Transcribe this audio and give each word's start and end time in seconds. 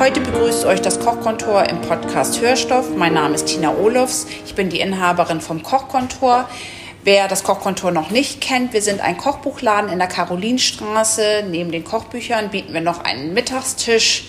Heute 0.00 0.22
begrüßt 0.22 0.64
euch 0.64 0.80
das 0.80 0.98
Kochkontor 0.98 1.68
im 1.68 1.82
Podcast 1.82 2.40
Hörstoff. 2.40 2.88
Mein 2.96 3.12
Name 3.12 3.34
ist 3.34 3.48
Tina 3.48 3.74
Olofs. 3.74 4.26
Ich 4.46 4.54
bin 4.54 4.70
die 4.70 4.80
Inhaberin 4.80 5.42
vom 5.42 5.62
Kochkontor. 5.62 6.48
Wer 7.04 7.28
das 7.28 7.44
Kochkontor 7.44 7.90
noch 7.90 8.08
nicht 8.08 8.40
kennt, 8.40 8.72
wir 8.72 8.80
sind 8.80 9.02
ein 9.02 9.18
Kochbuchladen 9.18 9.90
in 9.90 9.98
der 9.98 10.08
Karolinstraße. 10.08 11.44
Neben 11.50 11.70
den 11.70 11.84
Kochbüchern 11.84 12.48
bieten 12.48 12.72
wir 12.72 12.80
noch 12.80 13.04
einen 13.04 13.34
Mittagstisch 13.34 14.24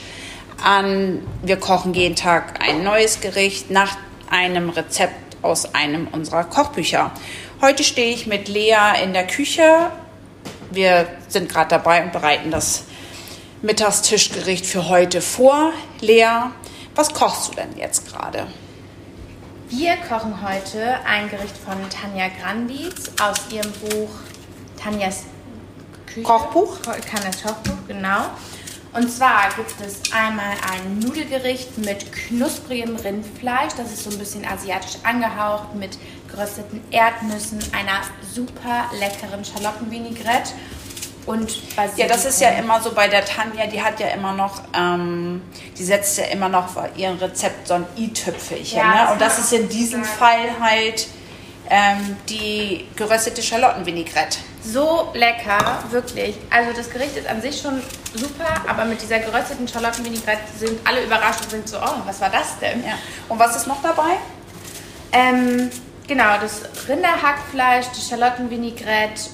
an. 0.61 1.25
Wir 1.41 1.55
kochen 1.55 1.94
jeden 1.94 2.17
Tag 2.17 2.59
ein 2.61 2.83
neues 2.83 3.22
Gericht 3.22 3.72
nach 3.72 3.95
einem 4.30 4.72
Rezept 4.72 5.38
aus 5.41 5.73
einem 5.73 6.09
unserer 6.11 6.44
Kochbücher. 6.44 7.11
Heute 7.61 7.85
stehe 7.85 8.13
ich 8.13 8.27
mit 8.27 8.49
Lea 8.49 9.02
in 9.02 9.13
der 9.13 9.25
Küche. 9.25 9.89
Wir 10.69 11.08
sind 11.30 11.47
gerade 11.47 11.69
dabei 11.69 12.03
und 12.03 12.11
bereiten 12.11 12.52
das 12.52 12.83
Mittagstischgericht 13.64 14.66
für 14.66 14.90
heute 14.90 15.22
vor. 15.22 15.72
Lea, 16.00 16.50
was 16.95 17.14
kochst 17.14 17.50
du 17.50 17.56
denn 17.56 17.78
jetzt 17.78 18.12
gerade? 18.12 18.48
Wir 19.70 19.98
kochen 19.98 20.42
heute 20.42 20.98
ein 21.06 21.30
Gericht 21.30 21.56
von 21.58 21.78
Tanja 21.89 22.30
Granditz 22.42 23.12
aus 23.22 23.38
ihrem 23.52 23.72
Buch 23.73 24.09
Tanjas 24.82 25.26
Küche. 26.08 26.23
Kochbuch? 26.23 26.80
Tanjas 26.80 27.44
Kochbuch, 27.44 27.78
genau. 27.88 28.32
Und 28.94 29.12
zwar 29.12 29.50
gibt 29.56 29.76
es 29.86 30.12
einmal 30.12 30.56
ein 30.73 30.98
Nudelgericht 30.98 31.78
mit 31.78 32.12
knusprigem 32.12 32.95
Rindfleisch. 32.95 33.73
Das 33.78 33.94
ist 33.94 34.04
so 34.04 34.09
ein 34.09 34.17
bisschen 34.17 34.44
asiatisch 34.44 34.98
angehaucht 35.04 35.76
mit 35.76 36.00
gerösteten 36.30 36.82
Erdnüssen, 36.89 37.59
einer 37.73 38.02
super 38.34 38.86
leckeren 39.00 39.45
Schalottenvinaigrette 39.45 40.54
und 41.25 41.75
Basilikum. 41.75 41.97
Ja, 41.97 42.08
das 42.08 42.25
ist 42.25 42.41
ja 42.41 42.50
immer 42.50 42.81
so 42.81 42.94
bei 42.94 43.08
der 43.08 43.25
Tanja, 43.25 43.67
die 43.67 43.81
hat 43.81 44.00
ja 44.00 44.08
immer 44.08 44.33
noch, 44.33 44.61
ähm, 44.75 45.41
die 45.77 45.83
setzt 45.83 46.17
ja 46.17 46.25
immer 46.25 46.50
noch 46.50 46.69
bei 46.73 46.89
ihrem 46.95 47.17
Rezept 47.17 47.67
so 47.67 47.75
ein 47.75 47.86
i-Tüpfelchen. 47.97 48.80
Ja, 48.80 49.05
ne? 49.05 49.11
Und 49.11 49.22
das 49.22 49.39
ist 49.39 49.53
in 49.53 49.69
diesem 49.69 50.03
Fall 50.03 50.59
halt 50.59 51.08
ähm, 51.69 52.17
die 52.27 52.86
geröstete 52.95 53.42
Schalottenvinaigrette. 53.42 54.39
So 54.64 55.09
lecker, 55.14 55.83
wirklich. 55.89 56.36
Also 56.49 56.72
das 56.75 56.89
Gericht 56.89 57.17
ist 57.17 57.27
an 57.27 57.42
sich 57.42 57.59
schon 57.59 57.81
super, 58.14 58.61
aber 58.67 58.86
mit 58.86 59.02
dieser 59.02 59.19
gerösteten 59.19 59.67
Schalottenvinaigrette 59.67 60.42
sind 60.58 60.80
alle 60.86 61.03
überrascht 61.03 61.42
und 61.44 61.49
sind 61.52 61.67
so, 61.67 61.77
oh, 61.77 62.02
was 62.05 62.19
war 62.22 62.30
das 62.30 62.59
denn? 62.59 62.83
Ja. 62.86 62.94
Und 63.30 63.39
was 63.39 63.55
ist 63.55 63.67
noch 63.67 63.81
dabei? 63.81 64.17
Ähm, 65.14 65.69
genau, 66.08 66.38
das 66.39 66.61
Rinderhackfleisch, 66.88 67.88
die 67.97 68.02
Schalottenvinaigrette 68.02 69.30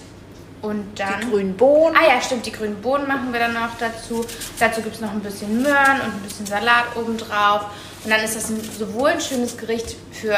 und 0.62 1.00
dann. 1.00 1.22
Die 1.22 1.30
grünen 1.30 1.56
Bohnen. 1.56 1.96
Ah 1.96 2.16
ja, 2.16 2.22
stimmt, 2.22 2.46
die 2.46 2.52
grünen 2.52 2.82
Bohnen 2.82 3.08
machen 3.08 3.32
wir 3.32 3.40
dann 3.40 3.54
noch 3.54 3.78
dazu. 3.80 4.26
Dazu 4.60 4.82
gibt 4.82 4.96
es 4.96 5.02
noch 5.02 5.12
ein 5.12 5.22
bisschen 5.22 5.62
Möhren 5.62 6.02
und 6.02 6.14
ein 6.14 6.22
bisschen 6.24 6.46
Salat 6.46 6.96
obendrauf. 6.96 7.66
Und 8.04 8.12
dann 8.12 8.22
ist 8.22 8.36
das 8.36 8.50
ein, 8.50 8.60
sowohl 8.78 9.10
ein 9.10 9.22
schönes 9.22 9.58
Gericht 9.58 9.96
für 10.12 10.36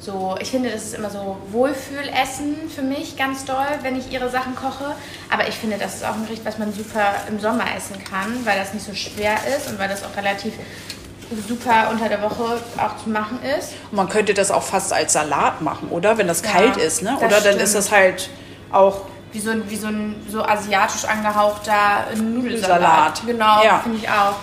so, 0.00 0.34
ich 0.40 0.50
finde, 0.50 0.70
das 0.70 0.84
ist 0.84 0.94
immer 0.94 1.10
so 1.10 1.36
Wohlfühlessen 1.50 2.70
für 2.74 2.80
mich 2.80 3.18
ganz 3.18 3.44
doll, 3.44 3.66
wenn 3.82 3.98
ich 3.98 4.10
ihre 4.10 4.30
Sachen 4.30 4.54
koche. 4.54 4.94
Aber 5.30 5.46
ich 5.46 5.54
finde, 5.54 5.76
das 5.76 5.96
ist 5.96 6.04
auch 6.04 6.14
ein 6.14 6.24
Gericht, 6.24 6.44
was 6.46 6.56
man 6.56 6.72
super 6.72 7.16
im 7.28 7.38
Sommer 7.38 7.64
essen 7.76 8.02
kann, 8.02 8.46
weil 8.46 8.58
das 8.58 8.72
nicht 8.72 8.86
so 8.86 8.94
schwer 8.94 9.34
ist 9.56 9.68
und 9.68 9.78
weil 9.78 9.88
das 9.90 10.02
auch 10.02 10.16
relativ 10.16 10.54
super 11.46 11.90
unter 11.90 12.08
der 12.08 12.22
Woche 12.22 12.60
auch 12.78 13.02
zu 13.02 13.10
machen 13.10 13.40
ist. 13.58 13.74
Und 13.90 13.96
man 13.96 14.08
könnte 14.08 14.32
das 14.32 14.50
auch 14.50 14.62
fast 14.62 14.92
als 14.92 15.12
Salat 15.12 15.60
machen, 15.60 15.88
oder? 15.90 16.16
Wenn 16.16 16.28
das 16.28 16.42
ja, 16.42 16.50
kalt 16.50 16.78
ist, 16.78 17.02
ne? 17.02 17.18
Oder 17.18 17.42
dann 17.42 17.58
ist 17.58 17.74
das 17.74 17.92
halt 17.92 18.30
auch 18.72 19.02
wie 19.32 19.40
so 19.40 19.50
ein, 19.50 19.68
wie 19.70 19.76
so 19.76 19.86
ein 19.86 20.16
so 20.28 20.42
asiatisch 20.42 21.04
angehauchter 21.04 22.06
Nudelsalat. 22.16 23.22
Genau, 23.26 23.62
ja. 23.64 23.78
finde 23.80 23.98
ich 23.98 24.08
auch. 24.08 24.36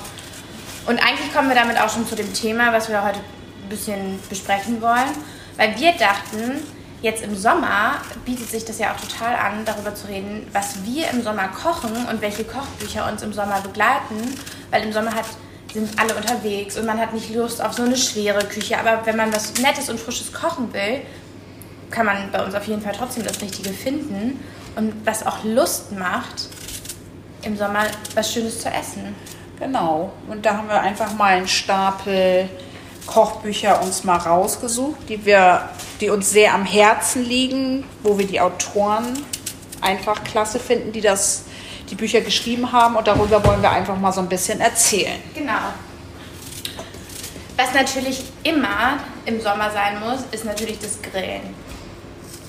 Und 0.85 0.99
eigentlich 0.99 1.33
kommen 1.33 1.49
wir 1.49 1.55
damit 1.55 1.79
auch 1.79 1.89
schon 1.89 2.07
zu 2.07 2.15
dem 2.15 2.33
Thema, 2.33 2.71
was 2.71 2.87
wir 2.89 3.03
heute 3.03 3.19
ein 3.19 3.69
bisschen 3.69 4.19
besprechen 4.29 4.81
wollen. 4.81 5.11
Weil 5.57 5.77
wir 5.77 5.91
dachten, 5.93 6.63
jetzt 7.01 7.23
im 7.23 7.35
Sommer 7.35 7.95
bietet 8.23 8.49
sich 8.49 8.63
das 8.63 8.79
ja 8.79 8.93
auch 8.93 8.99
total 8.99 9.35
an, 9.35 9.65
darüber 9.65 9.93
zu 9.93 10.07
reden, 10.07 10.47
was 10.53 10.85
wir 10.85 11.09
im 11.09 11.23
Sommer 11.23 11.49
kochen 11.49 12.05
und 12.09 12.21
welche 12.21 12.45
Kochbücher 12.45 13.09
uns 13.11 13.21
im 13.21 13.33
Sommer 13.33 13.59
begleiten. 13.59 14.39
Weil 14.71 14.83
im 14.83 14.93
Sommer 14.93 15.13
hat, 15.13 15.25
sind 15.73 15.99
alle 15.99 16.15
unterwegs 16.15 16.77
und 16.77 16.85
man 16.85 16.97
hat 16.99 17.13
nicht 17.13 17.35
Lust 17.35 17.61
auf 17.61 17.73
so 17.73 17.83
eine 17.83 17.97
schwere 17.97 18.45
Küche. 18.45 18.79
Aber 18.79 19.05
wenn 19.05 19.17
man 19.17 19.33
was 19.33 19.55
Nettes 19.55 19.89
und 19.89 19.99
Frisches 19.99 20.31
kochen 20.31 20.73
will, 20.73 21.01
kann 21.91 22.05
man 22.05 22.31
bei 22.31 22.43
uns 22.43 22.55
auf 22.55 22.65
jeden 22.65 22.81
Fall 22.81 22.93
trotzdem 22.97 23.25
das 23.25 23.41
Richtige 23.41 23.71
finden 23.71 24.39
und 24.77 24.93
was 25.05 25.25
auch 25.25 25.43
Lust 25.43 25.91
macht, 25.91 26.47
im 27.41 27.57
Sommer 27.57 27.85
was 28.15 28.31
Schönes 28.31 28.61
zu 28.61 28.69
essen. 28.69 29.15
Genau. 29.59 30.13
Und 30.29 30.45
da 30.45 30.57
haben 30.57 30.69
wir 30.69 30.79
einfach 30.79 31.13
mal 31.13 31.33
einen 31.33 31.47
Stapel 31.47 32.47
Kochbücher 33.07 33.81
uns 33.81 34.03
mal 34.03 34.17
rausgesucht, 34.17 35.09
die 35.09 35.25
wir, 35.25 35.69
die 35.99 36.09
uns 36.09 36.29
sehr 36.29 36.53
am 36.53 36.65
Herzen 36.65 37.23
liegen, 37.23 37.85
wo 38.03 38.19
wir 38.19 38.27
die 38.27 38.39
Autoren 38.39 39.17
einfach 39.81 40.23
klasse 40.23 40.59
finden, 40.59 40.91
die 40.91 41.01
das, 41.01 41.45
die 41.89 41.95
Bücher 41.95 42.21
geschrieben 42.21 42.71
haben. 42.71 42.95
Und 42.95 43.07
darüber 43.07 43.43
wollen 43.43 43.61
wir 43.61 43.71
einfach 43.71 43.97
mal 43.97 44.11
so 44.11 44.21
ein 44.21 44.29
bisschen 44.29 44.61
erzählen. 44.61 45.19
Genau. 45.33 45.53
Was 47.55 47.73
natürlich 47.73 48.23
immer 48.43 48.99
im 49.25 49.41
Sommer 49.41 49.71
sein 49.71 49.99
muss, 49.99 50.19
ist 50.31 50.45
natürlich 50.45 50.77
das 50.79 51.01
Grillen. 51.01 51.55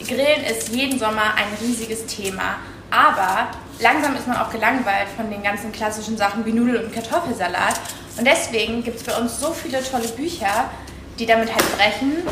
Grillen 0.08 0.42
ist 0.44 0.70
jeden 0.70 0.98
Sommer 0.98 1.34
ein 1.36 1.46
riesiges 1.60 2.06
Thema. 2.06 2.56
Aber 2.90 3.48
langsam 3.80 4.16
ist 4.16 4.26
man 4.26 4.38
auch 4.38 4.50
gelangweilt 4.50 5.08
von 5.16 5.30
den 5.30 5.42
ganzen 5.42 5.70
klassischen 5.70 6.16
Sachen 6.16 6.44
wie 6.46 6.52
Nudel- 6.52 6.84
und 6.84 6.92
Kartoffelsalat. 6.92 7.80
Und 8.16 8.26
deswegen 8.26 8.82
gibt 8.82 8.96
es 8.96 9.04
bei 9.04 9.16
uns 9.16 9.38
so 9.38 9.52
viele 9.52 9.82
tolle 9.82 10.08
Bücher, 10.08 10.70
die 11.18 11.26
damit 11.26 11.54
halt 11.54 11.76
brechen 11.76 12.22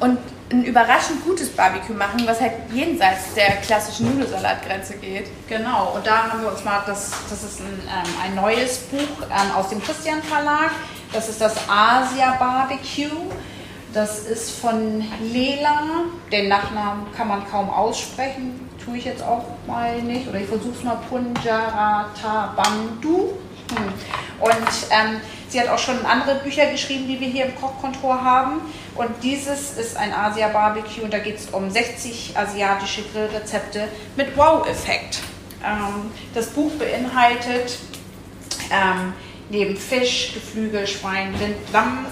und 0.00 0.18
ein 0.50 0.64
überraschend 0.64 1.24
gutes 1.24 1.48
Barbecue 1.50 1.94
machen, 1.94 2.22
was 2.24 2.40
halt 2.40 2.52
jenseits 2.72 3.34
der 3.34 3.56
klassischen 3.56 4.14
Nudelsalatgrenze 4.14 4.96
geht. 4.96 5.28
Genau, 5.48 5.94
und 5.96 6.06
da 6.06 6.30
haben 6.30 6.42
wir 6.42 6.50
uns 6.50 6.64
mal, 6.64 6.82
das, 6.86 7.10
das 7.28 7.42
ist 7.42 7.60
ein, 7.60 7.80
ähm, 7.88 8.14
ein 8.22 8.34
neues 8.34 8.78
Buch 8.78 9.26
ähm, 9.28 9.50
aus 9.56 9.70
dem 9.70 9.82
Christian 9.82 10.22
Verlag. 10.22 10.70
Das 11.12 11.28
ist 11.28 11.40
das 11.40 11.56
Asia 11.68 12.36
Barbecue. 12.38 13.30
Das 13.96 14.18
ist 14.18 14.50
von 14.50 15.02
Lela. 15.22 16.04
Den 16.30 16.48
Nachnamen 16.48 17.06
kann 17.16 17.28
man 17.28 17.48
kaum 17.50 17.70
aussprechen. 17.70 18.68
Tue 18.84 18.98
ich 18.98 19.06
jetzt 19.06 19.22
auch 19.22 19.46
mal 19.66 20.02
nicht. 20.02 20.28
Oder 20.28 20.38
ich 20.38 20.48
versuche 20.48 20.74
es 20.76 20.84
mal. 20.84 20.98
Punjarata 21.08 22.54
Bandu. 22.54 23.32
Hm. 23.70 23.88
Und 24.38 24.68
ähm, 24.90 25.22
sie 25.48 25.58
hat 25.58 25.68
auch 25.68 25.78
schon 25.78 26.04
andere 26.04 26.34
Bücher 26.40 26.66
geschrieben, 26.66 27.08
die 27.08 27.18
wir 27.18 27.28
hier 27.28 27.46
im 27.46 27.56
Kochkontor 27.56 28.22
haben. 28.22 28.60
Und 28.96 29.08
dieses 29.22 29.78
ist 29.78 29.96
ein 29.96 30.12
Asia 30.12 30.48
Barbecue 30.48 31.02
und 31.02 31.14
da 31.14 31.18
geht 31.18 31.38
es 31.38 31.46
um 31.46 31.70
60 31.70 32.34
asiatische 32.36 33.00
Grillrezepte 33.00 33.88
mit 34.14 34.36
Wow-Effekt. 34.36 35.20
Ähm, 35.64 36.10
das 36.34 36.48
Buch 36.48 36.72
beinhaltet 36.72 37.78
ähm, 38.70 39.14
neben 39.48 39.74
Fisch, 39.74 40.34
Geflügel, 40.34 40.86
Schwein, 40.86 41.34
Rind, 41.36 41.56
Lamm, 41.72 42.04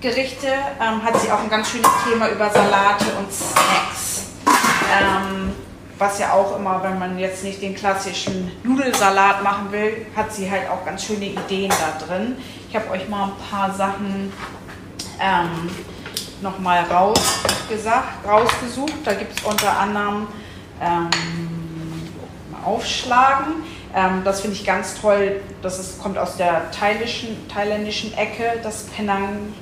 Gerichte 0.00 0.46
ähm, 0.80 1.02
hat 1.02 1.20
sie 1.20 1.30
auch 1.30 1.40
ein 1.40 1.50
ganz 1.50 1.70
schönes 1.70 1.90
Thema 2.08 2.28
über 2.28 2.48
Salate 2.50 3.06
und 3.18 3.32
Snacks. 3.32 4.26
Ähm, 4.46 5.52
was 5.98 6.20
ja 6.20 6.32
auch 6.32 6.56
immer, 6.56 6.80
wenn 6.84 7.00
man 7.00 7.18
jetzt 7.18 7.42
nicht 7.42 7.60
den 7.60 7.74
klassischen 7.74 8.52
Nudelsalat 8.62 9.42
machen 9.42 9.72
will, 9.72 10.06
hat 10.14 10.32
sie 10.32 10.48
halt 10.48 10.70
auch 10.70 10.84
ganz 10.84 11.04
schöne 11.04 11.24
Ideen 11.24 11.70
da 11.70 12.06
drin. 12.06 12.36
Ich 12.68 12.76
habe 12.76 12.88
euch 12.90 13.08
mal 13.08 13.24
ein 13.24 13.32
paar 13.50 13.74
Sachen 13.74 14.32
ähm, 15.20 15.68
nochmal 16.42 16.84
rausgesucht. 18.24 18.94
Da 19.04 19.14
gibt 19.14 19.36
es 19.36 19.44
unter 19.44 19.80
anderem 19.80 20.28
ähm, 20.80 21.10
Aufschlagen. 22.64 23.64
Ähm, 23.96 24.22
das 24.24 24.42
finde 24.42 24.54
ich 24.54 24.64
ganz 24.64 24.94
toll. 25.00 25.40
Das 25.60 25.80
ist, 25.80 26.00
kommt 26.00 26.18
aus 26.18 26.36
der 26.36 26.70
thailändischen 26.70 28.16
Ecke, 28.16 28.60
das 28.62 28.84
Penang 28.84 29.52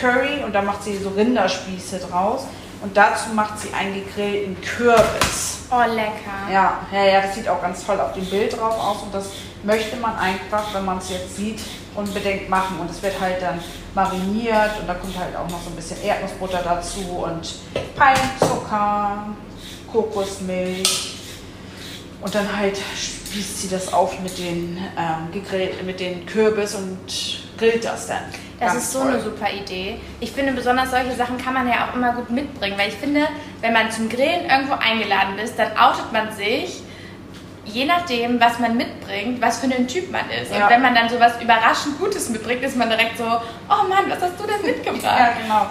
Curry 0.00 0.44
und 0.44 0.54
da 0.54 0.62
macht 0.62 0.84
sie 0.84 0.96
so 0.96 1.10
Rinderspieße 1.10 1.98
draus. 1.98 2.44
Und 2.80 2.96
dazu 2.96 3.30
macht 3.34 3.58
sie 3.58 3.72
einen 3.74 3.94
gegrillten 3.94 4.60
Kürbis. 4.60 5.58
Oh, 5.70 5.82
lecker. 5.82 6.52
Ja, 6.52 6.78
ja, 6.92 7.04
ja, 7.04 7.20
das 7.22 7.34
sieht 7.34 7.48
auch 7.48 7.60
ganz 7.60 7.84
toll 7.84 8.00
auf 8.00 8.12
dem 8.12 8.24
Bild 8.26 8.56
drauf 8.56 8.78
aus. 8.78 9.02
Und 9.02 9.12
das 9.12 9.30
möchte 9.64 9.96
man 9.96 10.16
einfach, 10.16 10.72
wenn 10.72 10.84
man 10.84 10.98
es 10.98 11.10
jetzt 11.10 11.36
sieht, 11.36 11.60
unbedingt 11.94 12.48
machen 12.48 12.78
und 12.78 12.88
es 12.90 13.02
wird 13.02 13.20
halt 13.20 13.42
dann 13.42 13.58
mariniert 13.94 14.78
und 14.80 14.86
da 14.86 14.94
kommt 14.94 15.18
halt 15.18 15.34
auch 15.34 15.48
noch 15.50 15.60
so 15.62 15.70
ein 15.70 15.76
bisschen 15.76 16.00
Erdnussbutter 16.02 16.60
dazu 16.62 17.00
und 17.00 17.54
Palmzucker, 17.96 19.26
Kokosmilch 19.90 21.16
und 22.20 22.34
dann 22.34 22.56
halt 22.56 22.76
spießt 22.76 23.62
sie 23.62 23.68
das 23.68 23.92
auf 23.92 24.18
mit 24.20 24.38
den, 24.38 24.78
ähm, 24.96 25.32
gegrillt, 25.32 25.84
mit 25.84 25.98
den 25.98 26.24
Kürbis 26.26 26.74
und 26.74 26.98
grillt 27.58 27.84
das 27.84 28.06
dann. 28.06 28.22
Das 28.60 28.74
ist 28.74 28.92
so 28.92 29.00
toll. 29.00 29.12
eine 29.12 29.20
super 29.20 29.50
Idee. 29.50 30.00
Ich 30.20 30.32
finde, 30.32 30.52
besonders 30.52 30.90
solche 30.90 31.14
Sachen 31.14 31.38
kann 31.38 31.54
man 31.54 31.68
ja 31.68 31.88
auch 31.88 31.94
immer 31.94 32.12
gut 32.12 32.30
mitbringen, 32.30 32.76
weil 32.76 32.88
ich 32.88 32.96
finde, 32.96 33.28
wenn 33.60 33.72
man 33.72 33.90
zum 33.90 34.08
Grillen 34.08 34.46
irgendwo 34.50 34.74
eingeladen 34.74 35.38
ist, 35.38 35.58
dann 35.58 35.76
outet 35.78 36.12
man 36.12 36.32
sich, 36.32 36.82
je 37.64 37.84
nachdem, 37.84 38.40
was 38.40 38.58
man 38.58 38.76
mitbringt, 38.76 39.40
was 39.40 39.60
für 39.60 39.66
ein 39.66 39.86
Typ 39.86 40.10
man 40.10 40.28
ist. 40.30 40.52
Ja. 40.52 40.64
Und 40.64 40.70
wenn 40.70 40.82
man 40.82 40.94
dann 40.94 41.08
so 41.08 41.20
was 41.20 41.40
überraschend 41.40 41.98
Gutes 41.98 42.28
mitbringt, 42.30 42.62
ist 42.62 42.76
man 42.76 42.88
direkt 42.88 43.18
so, 43.18 43.24
oh 43.24 43.88
Mann, 43.88 44.04
was 44.08 44.20
hast 44.20 44.40
du 44.40 44.46
denn 44.46 44.62
mitgebracht? 44.62 45.02
Ja, 45.04 45.32
genau. 45.40 45.66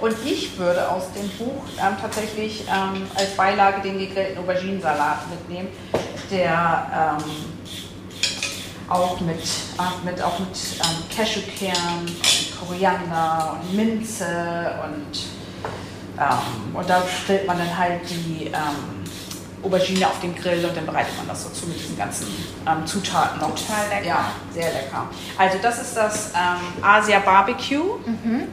Und 0.00 0.16
ich 0.24 0.58
würde 0.58 0.88
aus 0.90 1.12
dem 1.12 1.28
Buch 1.30 1.64
ähm, 1.78 1.96
tatsächlich 2.00 2.62
ähm, 2.62 3.06
als 3.14 3.30
Beilage 3.36 3.80
den 3.80 3.98
gegrillten 3.98 4.38
Auberginensalat 4.38 5.30
mitnehmen, 5.30 5.68
der 6.30 7.18
ähm, 7.18 7.24
auch 8.88 9.20
mit, 9.20 9.40
äh, 9.40 10.04
mit, 10.04 10.22
auch 10.22 10.38
mit 10.38 10.56
ähm, 10.80 11.16
Cashewkern 11.16 12.06
Koriander 12.58 13.56
und 13.60 13.76
Minze 13.76 14.74
und, 14.84 15.18
ähm, 16.18 16.76
und 16.76 16.88
da 16.88 17.02
stellt 17.24 17.46
man 17.46 17.58
dann 17.58 17.76
halt 17.76 18.00
die 18.08 18.46
ähm, 18.46 19.04
Aubergine 19.62 20.06
auf 20.06 20.20
den 20.20 20.34
Grill 20.34 20.64
und 20.64 20.76
dann 20.76 20.86
bereitet 20.86 21.16
man 21.16 21.28
das 21.28 21.44
so 21.44 21.50
zu 21.50 21.66
mit 21.66 21.78
diesen 21.78 21.96
ganzen 21.96 22.26
ähm, 22.66 22.86
Zutaten 22.86 23.40
noch. 23.40 23.54
Total 23.54 23.88
lecker. 23.88 24.06
Ja, 24.06 24.26
sehr 24.52 24.72
lecker. 24.72 25.08
Also 25.38 25.58
das 25.62 25.80
ist 25.80 25.96
das 25.96 26.32
ähm, 26.34 26.84
Asia 26.84 27.18
Barbecue. 27.20 27.98
Mhm. 28.04 28.48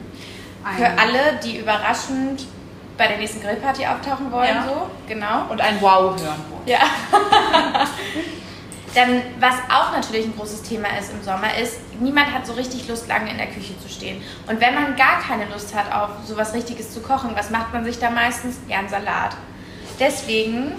Für 0.76 0.86
alle, 0.86 1.40
die 1.42 1.58
überraschend 1.58 2.46
bei 2.96 3.08
der 3.08 3.18
nächsten 3.18 3.40
Grillparty 3.40 3.84
auftauchen 3.84 4.30
wollen, 4.30 4.54
ja. 4.54 4.64
so, 4.64 4.90
genau. 5.08 5.46
Und 5.50 5.60
ein 5.60 5.80
Wow 5.80 6.20
hören 6.20 6.40
wollen. 6.50 6.66
Ja. 6.66 6.78
Dann, 8.94 9.22
was 9.40 9.54
auch 9.70 9.92
natürlich 9.92 10.26
ein 10.26 10.36
großes 10.36 10.62
Thema 10.62 10.88
ist 11.00 11.10
im 11.12 11.22
Sommer, 11.22 11.56
ist, 11.56 11.78
niemand 11.98 12.32
hat 12.32 12.46
so 12.46 12.52
richtig 12.52 12.86
Lust, 12.88 13.08
lange 13.08 13.30
in 13.30 13.38
der 13.38 13.46
Küche 13.46 13.78
zu 13.80 13.88
stehen. 13.88 14.22
Und 14.46 14.60
wenn 14.60 14.74
man 14.74 14.96
gar 14.96 15.20
keine 15.20 15.46
Lust 15.46 15.74
hat, 15.74 15.90
auf 15.92 16.10
sowas 16.26 16.52
Richtiges 16.52 16.92
zu 16.92 17.00
kochen, 17.00 17.30
was 17.34 17.48
macht 17.48 17.72
man 17.72 17.84
sich 17.84 17.98
da 17.98 18.10
meistens? 18.10 18.56
Ja, 18.68 18.80
einen 18.80 18.90
Salat. 18.90 19.34
Deswegen, 19.98 20.72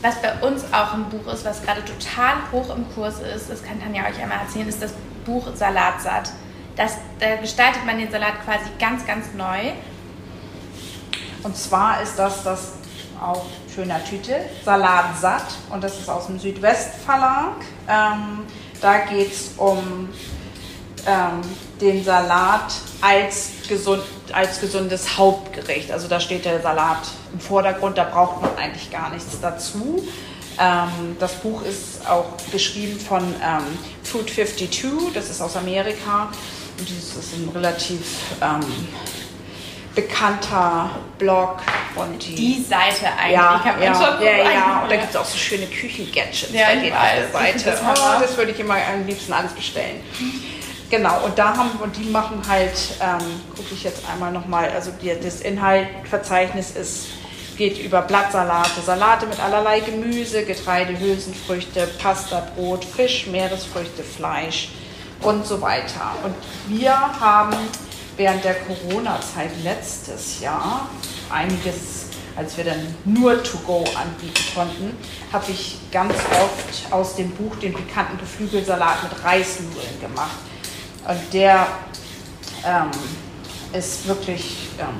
was 0.00 0.22
bei 0.22 0.34
uns 0.46 0.64
auch 0.72 0.94
ein 0.94 1.08
Buch 1.08 1.32
ist, 1.32 1.44
was 1.44 1.62
gerade 1.62 1.82
total 1.84 2.34
hoch 2.52 2.74
im 2.74 2.88
Kurs 2.94 3.18
ist, 3.20 3.50
das 3.50 3.64
kann 3.64 3.80
Tanja 3.82 4.02
euch 4.02 4.22
einmal 4.22 4.38
erzählen, 4.40 4.68
ist 4.68 4.82
das 4.82 4.92
Buch 5.24 5.48
Salatsatt. 5.54 6.30
Das, 6.76 6.98
da 7.18 7.36
gestaltet 7.36 7.84
man 7.84 7.98
den 7.98 8.12
Salat 8.12 8.44
quasi 8.44 8.70
ganz, 8.78 9.04
ganz 9.06 9.32
neu. 9.34 9.72
Und 11.42 11.56
zwar 11.56 12.00
ist 12.02 12.16
das 12.16 12.44
das 12.44 12.72
auf 13.20 13.42
schöner 13.74 14.02
Tüte, 14.04 14.40
Salat 14.64 15.18
satt 15.20 15.46
und 15.70 15.82
das 15.82 15.98
ist 15.98 16.08
aus 16.08 16.26
dem 16.26 16.38
Südwestverlag. 16.38 17.56
Ähm, 17.88 18.44
da 18.80 18.98
geht 18.98 19.32
es 19.32 19.52
um 19.56 20.08
ähm, 21.06 21.40
den 21.80 22.04
Salat 22.04 22.72
als, 23.00 23.50
gesund, 23.68 24.02
als 24.32 24.60
gesundes 24.60 25.16
Hauptgericht. 25.16 25.90
Also 25.92 26.08
da 26.08 26.20
steht 26.20 26.44
der 26.44 26.60
Salat 26.60 27.08
im 27.32 27.40
Vordergrund, 27.40 27.98
da 27.98 28.04
braucht 28.04 28.42
man 28.42 28.56
eigentlich 28.56 28.90
gar 28.90 29.10
nichts 29.10 29.40
dazu. 29.40 30.06
Ähm, 30.58 31.16
das 31.18 31.34
Buch 31.34 31.62
ist 31.62 32.08
auch 32.08 32.26
geschrieben 32.50 32.98
von 32.98 33.22
ähm, 33.22 33.78
Food 34.02 34.30
52, 34.30 35.12
das 35.14 35.30
ist 35.30 35.40
aus 35.40 35.56
Amerika. 35.56 36.30
Und 36.78 36.88
das 36.90 37.24
ist 37.24 37.34
ein 37.34 37.48
relativ 37.54 38.00
ähm, 38.42 38.60
bekannter 39.96 40.90
Blog 41.18 41.56
und 41.96 42.24
die, 42.24 42.34
die 42.34 42.62
Seite 42.62 43.06
eigentlich. 43.18 43.32
Ja, 43.32 43.60
kann 43.64 43.80
man 43.80 43.82
ja, 43.82 43.94
schon 43.94 44.24
ja, 44.24 44.30
ja, 44.30 44.50
ja. 44.52 44.82
Und 44.82 44.90
da 44.92 44.96
gibt 44.96 45.10
es 45.10 45.16
auch 45.16 45.24
so 45.24 45.38
schöne 45.38 45.66
Küchengadgets 45.66 46.52
ja, 46.52 46.66
bei 46.66 46.76
denen 46.76 46.96
auf 46.96 47.02
der 47.16 47.28
Seite. 47.32 47.70
Das, 47.70 47.80
oh, 47.82 48.20
das 48.20 48.36
würde 48.36 48.52
ich 48.52 48.60
immer 48.60 48.74
am 48.74 49.06
liebsten 49.06 49.32
alles 49.32 49.52
bestellen. 49.52 50.00
Genau, 50.88 51.24
und 51.24 51.36
da 51.36 51.56
haben 51.56 51.70
und 51.82 51.96
die 51.96 52.04
machen 52.10 52.42
halt, 52.48 52.76
ähm, 53.00 53.40
gucke 53.56 53.74
ich 53.74 53.82
jetzt 53.82 54.02
einmal 54.08 54.30
nochmal, 54.30 54.70
also 54.70 54.92
die, 55.02 55.12
das 55.20 55.40
Inhaltverzeichnis 55.40 56.70
ist, 56.70 57.06
geht 57.56 57.78
über 57.78 58.02
Blattsalate, 58.02 58.82
Salate 58.84 59.26
mit 59.26 59.40
allerlei 59.40 59.80
Gemüse, 59.80 60.44
Getreide, 60.44 60.96
Hülsenfrüchte, 60.96 61.88
Pasta, 62.00 62.46
Brot, 62.54 62.84
Fisch, 62.84 63.26
Meeresfrüchte, 63.26 64.04
Fleisch 64.04 64.68
und 65.22 65.44
so 65.46 65.60
weiter. 65.60 66.12
Und 66.22 66.34
wir 66.68 66.94
haben 66.94 67.56
während 68.16 68.44
der 68.44 68.54
Corona-Zeit 68.54 69.50
letztes 69.62 70.40
Jahr 70.40 70.88
einiges, 71.30 72.06
als 72.36 72.56
wir 72.56 72.64
dann 72.64 72.94
nur 73.04 73.42
To-Go 73.42 73.84
anbieten 73.94 74.44
konnten, 74.54 74.96
habe 75.32 75.50
ich 75.50 75.78
ganz 75.90 76.14
oft 76.14 76.92
aus 76.92 77.16
dem 77.16 77.30
Buch 77.30 77.56
den 77.56 77.72
bekannten 77.72 78.18
Geflügelsalat 78.18 79.02
mit 79.04 79.24
Reisnudeln 79.24 80.00
gemacht. 80.00 80.36
Und 81.06 81.32
der 81.32 81.66
ähm, 82.64 82.90
ist 83.72 84.06
wirklich, 84.06 84.68
ähm, 84.78 84.96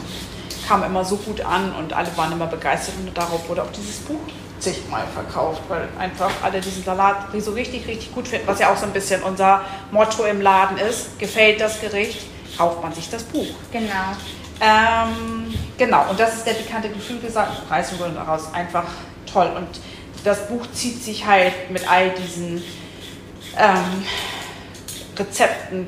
kam 0.66 0.82
immer 0.84 1.04
so 1.04 1.16
gut 1.16 1.40
an 1.40 1.74
und 1.74 1.92
alle 1.92 2.14
waren 2.16 2.32
immer 2.32 2.46
begeistert 2.46 2.94
und 2.98 3.16
darauf 3.16 3.48
wurde 3.48 3.62
auch 3.62 3.72
dieses 3.72 3.96
Buch 4.00 4.20
zigmal 4.58 5.04
verkauft, 5.12 5.62
weil 5.68 5.88
einfach 5.98 6.30
alle 6.42 6.60
diesen 6.60 6.82
Salat 6.82 7.26
so 7.38 7.52
richtig, 7.52 7.86
richtig 7.86 8.12
gut 8.14 8.26
finden, 8.26 8.46
was 8.46 8.58
ja 8.58 8.72
auch 8.72 8.76
so 8.76 8.86
ein 8.86 8.92
bisschen 8.92 9.22
unser 9.22 9.60
Motto 9.90 10.24
im 10.24 10.40
Laden 10.40 10.78
ist. 10.78 11.18
Gefällt 11.18 11.60
das 11.60 11.80
Gericht? 11.80 12.26
Kauft 12.56 12.82
man 12.82 12.92
sich 12.92 13.08
das 13.10 13.22
Buch. 13.24 13.46
Genau. 13.72 14.16
Ähm, 14.60 15.54
genau, 15.76 16.08
und 16.10 16.18
das 16.18 16.36
ist 16.36 16.46
der 16.46 16.54
bekannte 16.54 16.88
Geflügelsalat, 16.88 17.62
Reisnudeln 17.68 18.14
daraus 18.14 18.52
einfach 18.54 18.86
toll. 19.30 19.52
Und 19.54 19.68
das 20.24 20.48
Buch 20.48 20.66
zieht 20.72 21.02
sich 21.02 21.26
halt 21.26 21.70
mit 21.70 21.90
all 21.90 22.10
diesen 22.10 22.62
ähm, 23.58 24.04
Rezepten, 25.18 25.86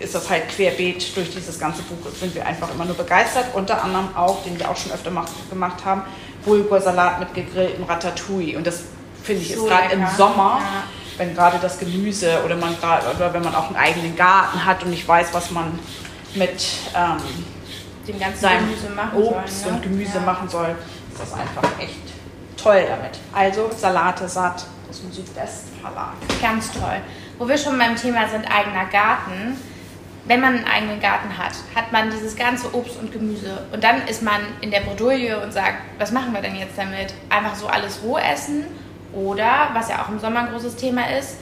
ist 0.00 0.14
das 0.14 0.30
halt 0.30 0.48
querbeet 0.48 1.16
durch 1.16 1.30
dieses 1.30 1.58
ganze 1.58 1.82
Buch, 1.82 1.96
sind 2.18 2.34
wir 2.34 2.46
einfach 2.46 2.72
immer 2.72 2.84
nur 2.84 2.96
begeistert. 2.96 3.46
Unter 3.54 3.82
anderem 3.82 4.14
auch, 4.16 4.44
den 4.44 4.58
wir 4.58 4.70
auch 4.70 4.76
schon 4.76 4.92
öfter 4.92 5.10
gemacht 5.50 5.84
haben, 5.84 6.02
Bulgursalat 6.44 7.20
mit 7.20 7.34
gegrilltem 7.34 7.84
Ratatouille. 7.84 8.56
Und 8.56 8.66
das 8.66 8.82
finde 9.22 9.42
ich 9.42 9.54
so 9.54 9.64
ist 9.64 9.70
gerade 9.70 9.92
im 9.94 10.06
Sommer. 10.16 10.60
Ja 10.60 10.84
wenn 11.16 11.34
gerade 11.34 11.58
das 11.60 11.78
Gemüse 11.78 12.42
oder 12.44 12.56
man 12.56 12.78
gerade 12.78 13.14
oder 13.14 13.32
wenn 13.32 13.42
man 13.42 13.54
auch 13.54 13.68
einen 13.68 13.76
eigenen 13.76 14.16
Garten 14.16 14.64
hat 14.64 14.82
und 14.82 14.90
nicht 14.90 15.06
weiß, 15.06 15.28
was 15.32 15.50
man 15.50 15.78
mit 16.34 16.66
ähm, 16.94 17.16
dem 18.06 18.20
ganzen 18.20 18.48
Gemüse 18.48 18.90
machen 18.90 19.18
Obst 19.18 19.62
soll, 19.62 19.72
ne? 19.72 19.76
und 19.76 19.82
Gemüse 19.82 20.18
ja. 20.18 20.20
machen 20.20 20.48
soll, 20.48 20.74
ist 21.12 21.20
das 21.20 21.32
einfach 21.32 21.78
echt 21.78 21.94
toll 22.56 22.84
damit. 22.88 23.18
Also 23.32 23.70
Salate 23.76 24.28
satt 24.28 24.64
aus 24.88 25.00
dem 25.00 25.12
Südwestverlag. 25.12 26.14
Ganz 26.40 26.70
toll. 26.72 27.00
Wo 27.38 27.48
wir 27.48 27.58
schon 27.58 27.78
beim 27.78 27.96
Thema 27.96 28.28
sind, 28.28 28.46
eigener 28.46 28.86
Garten. 28.86 29.56
Wenn 30.26 30.40
man 30.40 30.56
einen 30.56 30.66
eigenen 30.66 31.00
Garten 31.00 31.36
hat, 31.36 31.52
hat 31.74 31.92
man 31.92 32.10
dieses 32.10 32.34
ganze 32.34 32.74
Obst 32.74 32.98
und 32.98 33.12
Gemüse. 33.12 33.66
Und 33.72 33.84
dann 33.84 34.06
ist 34.08 34.22
man 34.22 34.40
in 34.62 34.70
der 34.70 34.80
Bredouille 34.80 35.38
und 35.38 35.52
sagt, 35.52 35.76
was 35.98 36.12
machen 36.12 36.32
wir 36.32 36.40
denn 36.40 36.56
jetzt 36.56 36.78
damit? 36.78 37.12
Einfach 37.28 37.54
so 37.54 37.66
alles 37.66 38.00
roh 38.02 38.16
essen? 38.16 38.64
Oder, 39.12 39.68
was 39.74 39.90
ja 39.90 40.02
auch 40.02 40.08
im 40.08 40.18
Sommer 40.18 40.40
ein 40.40 40.50
großes 40.50 40.76
Thema 40.76 41.10
ist, 41.10 41.36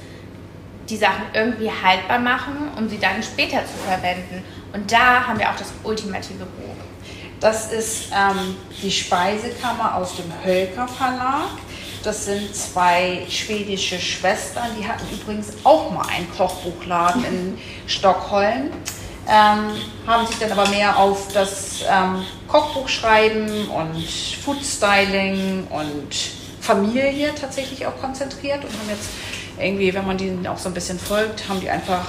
die 0.89 0.97
Sachen 0.97 1.25
irgendwie 1.33 1.71
haltbar 1.71 2.19
machen, 2.19 2.71
um 2.77 2.89
sie 2.89 2.99
dann 2.99 3.23
später 3.23 3.65
zu 3.65 3.79
verwenden. 3.87 4.43
Und 4.73 4.91
da 4.91 5.27
haben 5.27 5.39
wir 5.39 5.51
auch 5.51 5.57
das 5.57 5.73
ultimative 5.85 6.45
Buch. 6.45 6.77
Das 7.41 7.73
ist 7.73 8.05
ähm, 8.13 8.57
die 8.83 8.91
Speisekammer 8.91 9.97
aus 9.97 10.17
dem 10.17 10.33
Hölker 10.45 10.87
Verlag. 10.87 11.51
Das 12.03 12.25
sind 12.25 12.55
zwei 12.55 13.27
schwedische 13.29 13.99
Schwestern, 13.99 14.69
die 14.79 14.87
hatten 14.87 15.05
übrigens 15.13 15.53
auch 15.63 15.91
mal 15.91 16.07
einen 16.09 16.31
Kochbuchladen 16.37 17.25
in 17.25 17.59
Stockholm. 17.87 18.71
Ähm, 19.29 19.71
haben 20.07 20.27
sich 20.27 20.39
dann 20.39 20.51
aber 20.53 20.69
mehr 20.69 20.97
auf 20.97 21.33
das 21.33 21.83
ähm, 21.89 22.25
Kochbuchschreiben 22.49 23.69
und 23.69 24.09
Foodstyling 24.45 25.69
und 25.69 26.15
Familie 26.61 27.33
tatsächlich 27.41 27.87
auch 27.87 27.97
konzentriert 28.01 28.65
und 28.65 28.71
haben 28.73 28.89
jetzt 28.89 29.11
irgendwie, 29.59 29.95
wenn 29.95 30.07
man 30.07 30.19
denen 30.19 30.47
auch 30.47 30.59
so 30.59 30.69
ein 30.69 30.75
bisschen 30.75 30.99
folgt, 30.99 31.49
haben 31.49 31.61
die 31.61 31.71
einfach 31.71 32.05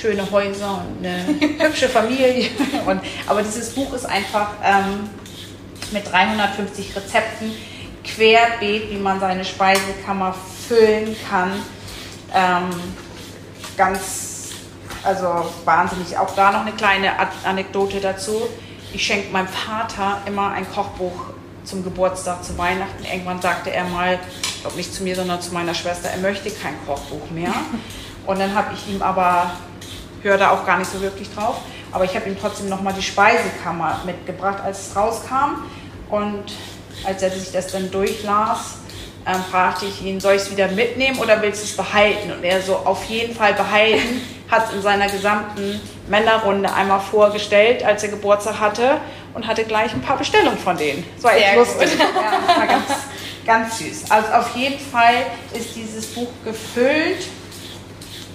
schöne 0.00 0.30
Häuser 0.30 0.82
und 0.86 1.04
eine 1.04 1.24
hübsche 1.58 1.88
Familie. 1.88 2.50
Und, 2.86 3.00
aber 3.26 3.42
dieses 3.42 3.70
Buch 3.70 3.92
ist 3.92 4.06
einfach 4.06 4.50
ähm, 4.62 5.10
mit 5.92 6.10
350 6.10 6.94
Rezepten 6.96 7.52
querbeet, 8.04 8.90
wie 8.90 8.96
man 8.96 9.20
seine 9.20 9.44
Speisekammer 9.44 10.34
füllen 10.68 11.16
kann. 11.28 11.52
Ähm, 12.34 12.70
ganz, 13.76 14.50
also 15.02 15.46
wahnsinnig. 15.64 16.16
Auch 16.16 16.34
da 16.34 16.52
noch 16.52 16.62
eine 16.62 16.72
kleine 16.72 17.12
Anekdote 17.44 18.00
dazu. 18.00 18.42
Ich 18.92 19.04
schenke 19.04 19.32
meinem 19.32 19.48
Vater 19.48 20.22
immer 20.26 20.50
ein 20.52 20.66
Kochbuch 20.70 21.12
zum 21.64 21.84
Geburtstag, 21.84 22.42
zu 22.44 22.56
Weihnachten. 22.56 23.04
Irgendwann 23.04 23.42
sagte 23.42 23.70
er 23.70 23.84
mal, 23.84 24.18
ich 24.42 24.62
glaube 24.62 24.76
nicht 24.76 24.94
zu 24.94 25.02
mir, 25.02 25.14
sondern 25.14 25.40
zu 25.42 25.52
meiner 25.52 25.74
Schwester, 25.74 26.08
er 26.08 26.18
möchte 26.18 26.50
kein 26.50 26.74
Kochbuch 26.86 27.30
mehr. 27.30 27.52
Und 28.26 28.38
dann 28.38 28.54
habe 28.54 28.74
ich 28.74 28.94
ihm 28.94 29.00
aber 29.00 29.52
höre 30.22 30.38
da 30.38 30.50
auch 30.50 30.66
gar 30.66 30.78
nicht 30.78 30.90
so 30.90 31.00
wirklich 31.00 31.32
drauf. 31.34 31.56
Aber 31.92 32.04
ich 32.04 32.14
habe 32.14 32.28
ihm 32.28 32.36
trotzdem 32.38 32.68
nochmal 32.68 32.92
die 32.92 33.02
Speisekammer 33.02 34.00
mitgebracht, 34.04 34.58
als 34.62 34.88
es 34.88 34.96
rauskam. 34.96 35.62
Und 36.10 36.44
als 37.04 37.22
er 37.22 37.30
sich 37.30 37.52
das 37.52 37.68
dann 37.68 37.90
durchlas, 37.90 38.78
ähm, 39.26 39.42
fragte 39.50 39.86
ich 39.86 40.02
ihn, 40.02 40.20
soll 40.20 40.34
ich 40.34 40.42
es 40.42 40.50
wieder 40.50 40.68
mitnehmen 40.68 41.18
oder 41.18 41.40
willst 41.42 41.62
du 41.62 41.66
es 41.66 41.76
behalten? 41.76 42.32
Und 42.32 42.44
er 42.44 42.62
so, 42.62 42.76
auf 42.76 43.04
jeden 43.04 43.34
Fall 43.34 43.54
behalten, 43.54 44.22
hat 44.50 44.68
es 44.68 44.74
in 44.74 44.82
seiner 44.82 45.08
gesamten 45.08 45.80
Männerrunde 46.08 46.72
einmal 46.72 47.00
vorgestellt, 47.00 47.84
als 47.84 48.02
er 48.02 48.08
Geburtstag 48.10 48.58
hatte 48.58 48.98
und 49.34 49.46
hatte 49.46 49.64
gleich 49.64 49.92
ein 49.92 50.00
paar 50.00 50.16
Bestellungen 50.16 50.58
von 50.58 50.76
denen. 50.76 51.04
Das 51.16 51.24
war 51.24 51.36
echt 51.36 51.54
lustig. 51.56 51.90
Ja, 51.98 52.56
war 52.56 52.66
ganz, 52.66 52.84
ganz 53.44 53.78
süß. 53.78 54.10
Also 54.10 54.32
auf 54.32 54.56
jeden 54.56 54.78
Fall 54.78 55.26
ist 55.52 55.76
dieses 55.76 56.06
Buch 56.06 56.28
gefüllt 56.44 57.26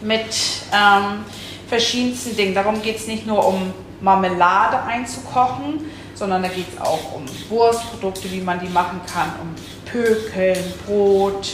mit 0.02 0.36
ähm, 0.72 1.26
verschiedensten 1.68 2.36
Dingen. 2.36 2.56
Darum 2.56 2.82
geht 2.82 2.98
es 2.98 3.08
nicht 3.08 3.26
nur 3.26 3.46
um 3.46 3.74
Marmelade 4.02 4.82
einzukochen, 4.84 5.90
sondern 6.14 6.44
da 6.44 6.50
geht 6.50 6.68
es 6.74 6.82
auch 6.82 7.14
um 7.14 7.26
Wurstprodukte, 7.50 8.32
wie 8.32 8.42
man 8.42 8.60
die 8.60 8.70
machen 8.70 9.02
kann, 9.12 9.32
um 9.42 9.56
Pökeln, 9.86 10.74
Brot, 10.86 11.54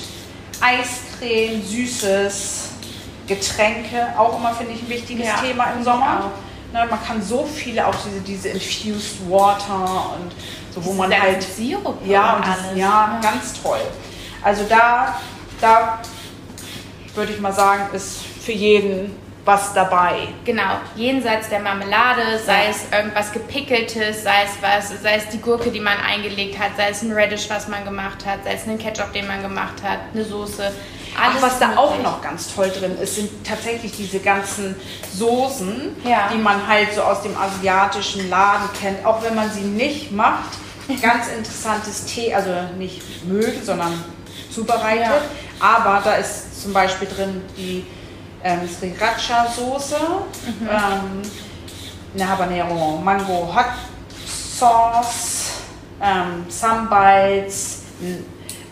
Eiscreme, 0.59 1.61
Süßes, 1.63 2.69
Getränke, 3.27 4.07
auch 4.17 4.37
immer 4.37 4.53
finde 4.53 4.73
ich 4.73 4.81
ein 4.81 4.89
wichtiges 4.89 5.27
ja, 5.27 5.35
Thema 5.37 5.71
im 5.77 5.83
Sommer. 5.83 6.31
Ne, 6.73 6.85
man 6.89 7.03
kann 7.03 7.21
so 7.21 7.45
viele, 7.45 7.85
auch 7.87 7.95
diese, 8.05 8.21
diese 8.21 8.49
Infused 8.49 9.29
Water 9.29 10.15
und 10.15 10.31
so, 10.73 10.83
wo 10.85 10.93
man 10.93 11.11
halt. 11.11 11.41
Sirup 11.41 11.97
ja, 12.05 12.37
und 12.37 12.45
ja, 12.45 12.75
ja, 12.75 13.19
ganz 13.21 13.61
toll. 13.61 13.81
Also 14.43 14.63
da, 14.69 15.19
da 15.59 15.99
würde 17.15 17.33
ich 17.33 17.39
mal 17.39 17.53
sagen, 17.53 17.83
ist 17.93 18.19
für 18.21 18.51
jeden 18.51 19.15
was 19.49 19.73
dabei. 19.73 20.27
Genau, 20.45 20.77
jenseits 20.95 21.49
der 21.49 21.59
Marmelade, 21.59 22.37
sei 22.45 22.65
ja. 22.65 22.69
es 22.69 22.85
irgendwas 22.95 23.31
gepickeltes, 23.31 24.23
sei 24.23 24.43
es 24.45 24.51
was, 24.61 25.01
sei 25.01 25.15
es 25.15 25.27
die 25.29 25.41
Gurke, 25.41 25.71
die 25.71 25.79
man 25.79 25.97
eingelegt 25.97 26.59
hat, 26.59 26.77
sei 26.77 26.89
es 26.89 27.01
ein 27.01 27.11
Radish, 27.11 27.49
was 27.49 27.67
man 27.67 27.83
gemacht 27.83 28.23
hat, 28.27 28.43
sei 28.43 28.53
es 28.53 28.67
ein 28.67 28.77
Ketchup, 28.77 29.11
den 29.11 29.25
man 29.25 29.41
gemacht 29.41 29.81
hat, 29.83 29.99
eine 30.13 30.23
Soße. 30.23 30.61
Alles 30.61 31.37
Ach, 31.37 31.41
was 31.41 31.57
da 31.57 31.75
auch 31.75 31.99
noch 32.03 32.21
ganz 32.21 32.53
toll 32.53 32.69
drin 32.69 32.95
ist, 33.01 33.15
sind 33.15 33.43
tatsächlich 33.43 33.91
diese 33.97 34.19
ganzen 34.19 34.75
Soßen, 35.15 35.95
ja. 36.03 36.29
die 36.31 36.37
man 36.37 36.67
halt 36.67 36.93
so 36.93 37.01
aus 37.01 37.23
dem 37.23 37.35
asiatischen 37.35 38.29
Laden 38.29 38.69
kennt, 38.79 39.03
auch 39.03 39.23
wenn 39.23 39.33
man 39.33 39.51
sie 39.51 39.61
nicht 39.61 40.11
macht. 40.11 40.59
Ganz 41.01 41.27
interessantes 41.27 42.05
Tee, 42.05 42.33
also 42.33 42.51
nicht 42.77 43.01
mögen, 43.25 43.63
sondern 43.63 44.03
zubereitet. 44.51 45.07
Ja. 45.07 45.21
Aber 45.59 46.01
da 46.03 46.15
ist 46.15 46.61
zum 46.61 46.71
Beispiel 46.71 47.07
drin 47.07 47.41
die 47.57 47.85
ähm, 48.43 48.59
Sriracha-Soße, 48.67 49.99
mhm. 49.99 50.69
ähm, 50.69 51.21
eine 52.13 52.29
Habanero 52.29 52.97
Mango 53.03 53.53
Hot 53.53 53.65
Sauce, 54.25 55.61
ähm, 56.01 56.45
Sambites 56.49 57.83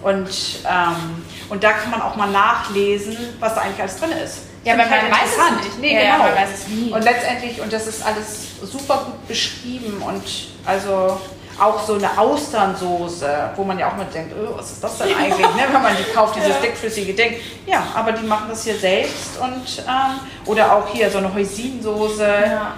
und, 0.02 0.30
ähm, 0.66 1.24
und 1.50 1.64
da 1.64 1.72
kann 1.74 1.92
man 1.92 2.02
auch 2.02 2.16
mal 2.16 2.30
nachlesen, 2.32 3.18
was 3.40 3.56
da 3.56 3.62
eigentlich 3.62 3.82
alles 3.82 4.00
drin 4.00 4.12
ist. 4.12 4.40
Ja, 4.64 4.74
aber 4.74 4.84
man 4.84 4.92
halt 4.92 5.12
weiß 5.12 5.30
es 5.32 5.66
nicht. 5.66 5.80
Nee, 5.80 5.94
ja, 5.94 6.16
genau. 6.16 6.24
man 6.26 6.36
weiß 6.36 6.50
es 6.54 6.68
nie. 6.68 6.92
Und 6.92 7.04
letztendlich, 7.04 7.62
und 7.62 7.72
das 7.72 7.88
ist 7.88 8.06
alles 8.06 8.48
super 8.62 9.04
gut 9.06 9.28
beschrieben 9.28 10.02
und 10.02 10.24
also 10.66 11.20
auch 11.60 11.84
so 11.84 11.96
eine 11.96 12.18
Austernsoße, 12.18 13.52
wo 13.56 13.64
man 13.64 13.80
ja 13.80 13.90
auch 13.90 13.96
mal 13.96 14.06
denkt, 14.06 14.34
oh, 14.40 14.58
was 14.58 14.72
ist 14.72 14.84
das 14.84 14.98
denn 15.00 15.16
eigentlich, 15.16 15.40
ne? 15.40 15.64
wenn 15.72 15.82
man 15.82 15.96
die 15.98 16.12
kauft, 16.14 16.36
dieses 16.36 16.50
ja. 16.50 16.62
dickflüssige 16.62 17.14
Ding. 17.14 17.36
Ja, 17.66 17.84
aber 17.96 18.12
die 18.12 18.26
machen 18.26 18.48
das 18.50 18.64
hier 18.64 18.78
selbst 18.78 19.40
und 19.42 19.84
ähm, 19.88 20.20
oder 20.46 20.74
auch 20.74 20.88
hier 20.90 21.10
so 21.10 21.18
eine 21.18 21.34
Hoisinsoße, 21.34 22.24
ja. 22.24 22.74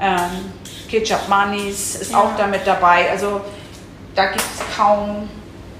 ähm, 0.00 0.52
Ketchup 0.88 1.28
Manis 1.28 1.96
ist 1.96 2.12
ja. 2.12 2.20
auch 2.20 2.36
damit 2.36 2.66
dabei. 2.66 3.10
Also 3.10 3.40
da 4.14 4.26
gibt 4.26 4.40
es 4.40 4.76
kaum 4.76 5.28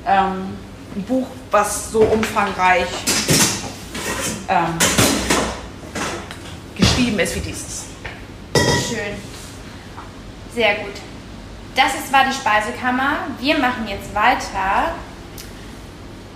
ähm, 0.06 0.56
ein 0.94 1.02
Buch, 1.02 1.26
was 1.50 1.90
so 1.90 2.00
umfangreich 2.00 2.86
ähm, 4.48 4.78
geschrieben 6.76 7.18
ist 7.18 7.34
wie 7.34 7.40
dieses. 7.40 7.84
Schön. 8.88 9.16
Sehr 10.54 10.76
gut. 10.76 11.05
Das 11.76 11.94
ist, 11.94 12.10
war 12.10 12.24
die 12.24 12.32
Speisekammer. 12.32 13.18
Wir 13.38 13.58
machen 13.58 13.86
jetzt 13.86 14.14
weiter. 14.14 14.94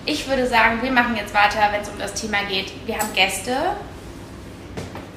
Ich 0.04 0.28
würde 0.28 0.46
sagen, 0.46 0.82
wir 0.82 0.92
machen 0.92 1.16
jetzt 1.16 1.32
weiter, 1.32 1.72
wenn 1.72 1.80
es 1.80 1.88
um 1.88 1.98
das 1.98 2.12
Thema 2.12 2.42
geht. 2.46 2.86
Wir 2.86 2.98
haben 2.98 3.10
Gäste 3.14 3.56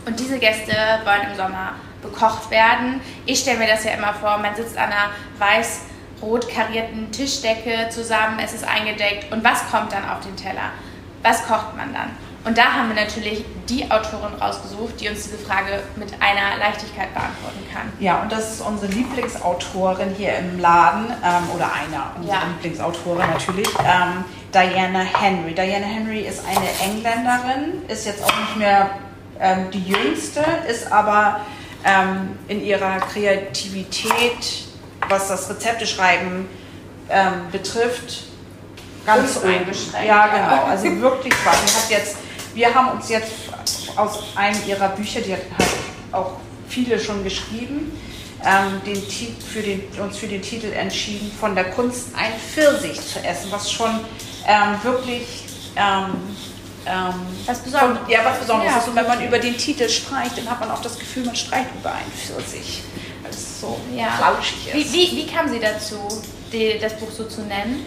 und 0.06 0.18
diese 0.18 0.40
Gäste 0.40 0.74
wollen 1.04 1.30
im 1.30 1.36
Sommer 1.36 1.74
bekocht 2.02 2.50
werden. 2.52 3.02
Ich 3.26 3.40
stelle 3.40 3.60
mir 3.60 3.68
das 3.68 3.84
ja 3.84 3.92
immer 3.92 4.14
vor, 4.14 4.38
man 4.38 4.56
sitzt 4.56 4.78
an 4.78 4.92
einer 4.92 5.12
weiß-rot 5.40 6.50
karierten 6.50 7.12
Tischdecke 7.12 7.90
zusammen, 7.90 8.40
es 8.44 8.54
ist 8.54 8.66
eingedeckt 8.66 9.32
und 9.32 9.44
was 9.44 9.70
kommt 9.70 9.92
dann 9.92 10.08
auf 10.10 10.22
den 10.22 10.36
Teller? 10.38 10.72
Was 11.22 11.46
kocht 11.46 11.76
man 11.76 11.94
dann? 11.94 12.12
Und 12.46 12.58
da 12.58 12.74
haben 12.74 12.90
wir 12.90 12.96
natürlich 12.96 13.46
die 13.70 13.90
Autorin 13.90 14.34
rausgesucht, 14.40 15.00
die 15.00 15.08
uns 15.08 15.24
diese 15.24 15.38
Frage 15.38 15.82
mit 15.96 16.14
einer 16.20 16.58
Leichtigkeit 16.60 17.14
beantworten 17.14 17.66
kann. 17.74 17.94
Ja, 18.00 18.22
und 18.22 18.32
das 18.32 18.56
ist 18.56 18.62
unsere 18.62 18.92
Lieblingsautorin 18.92 20.14
hier 20.18 20.38
im 20.38 20.60
Laden, 20.60 21.06
ähm, 21.24 21.50
oder 21.56 21.72
einer 21.72 22.12
unserer 22.18 22.34
ja. 22.36 22.48
Lieblingsautoren 22.48 23.30
natürlich, 23.30 23.70
ähm, 23.80 24.26
Diana 24.54 25.00
Henry. 25.00 25.54
Diana 25.54 25.86
Henry 25.86 26.20
ist 26.22 26.44
eine 26.46 26.92
Engländerin, 26.92 27.82
ist 27.88 28.06
jetzt 28.06 28.22
auch 28.24 28.38
nicht 28.38 28.58
mehr 28.58 28.90
ähm, 29.40 29.72
die 29.72 29.84
jüngste, 29.84 30.44
ist 30.70 30.92
aber 30.92 31.40
ähm, 31.86 32.38
in 32.50 32.62
ihrer 32.62 32.98
Kreativität, 33.00 34.66
was 35.08 35.30
das 35.30 35.50
Rezepteschreiben 35.50 36.46
ähm, 37.10 37.34
betrifft, 37.52 38.26
ganz 39.06 39.38
eingeschränkt. 39.44 40.08
Ja, 40.08 40.28
genau. 40.28 40.66
Also 40.66 40.86
wirklich. 41.02 41.34
Sie 41.34 41.50
hat 41.50 41.90
jetzt 41.90 42.18
wir 42.54 42.74
haben 42.74 42.98
uns 42.98 43.10
jetzt 43.10 43.32
aus 43.96 44.24
einem 44.36 44.60
ihrer 44.68 44.90
Bücher, 44.90 45.22
die 45.22 45.34
hat 45.34 45.42
auch 46.12 46.34
viele 46.68 47.00
schon 47.00 47.24
geschrieben, 47.24 47.92
ähm, 48.46 48.82
den, 48.86 49.02
für 49.40 49.62
den, 49.62 49.84
uns 50.02 50.18
für 50.18 50.28
den 50.28 50.42
Titel 50.42 50.72
entschieden, 50.74 51.32
von 51.40 51.56
der 51.56 51.72
Kunst 51.72 52.10
ein 52.16 52.34
Pfirsich 52.34 53.00
zu 53.00 53.20
essen, 53.24 53.52
was 53.52 53.72
schon 53.72 53.92
ähm, 54.48 54.84
wirklich 54.84 55.46
ähm, 55.76 56.14
ähm 56.86 57.14
was 57.46 57.60
Besonderes, 57.60 58.00
von, 58.00 58.10
ja, 58.10 58.20
was 58.26 58.40
Besonderes 58.40 58.72
ja. 58.72 58.80
ist. 58.80 58.88
Und 58.90 58.96
wenn 58.96 59.08
man 59.08 59.26
über 59.26 59.40
den 59.40 59.58
Titel 59.58 59.88
streicht, 59.88 60.38
dann 60.38 60.50
hat 60.50 60.60
man 60.60 60.72
auch 60.72 60.82
das 60.82 61.00
Gefühl, 61.00 61.26
man 61.26 61.36
streicht 61.36 61.70
über 61.80 61.92
einen 61.94 62.12
Pfirsich, 62.12 62.84
weil 63.22 63.32
es 63.32 63.62
so 63.62 63.80
ja. 63.96 64.12
flauschig 64.12 64.68
ist. 64.68 64.74
Wie, 64.74 64.94
wie, 64.94 65.18
wie 65.18 65.28
kam 65.28 65.50
sie 65.50 65.60
dazu, 65.60 65.96
die, 66.52 66.78
das 66.80 66.98
Buch 66.98 67.12
so 67.12 67.26
zu 67.26 67.42
nennen? 67.42 67.86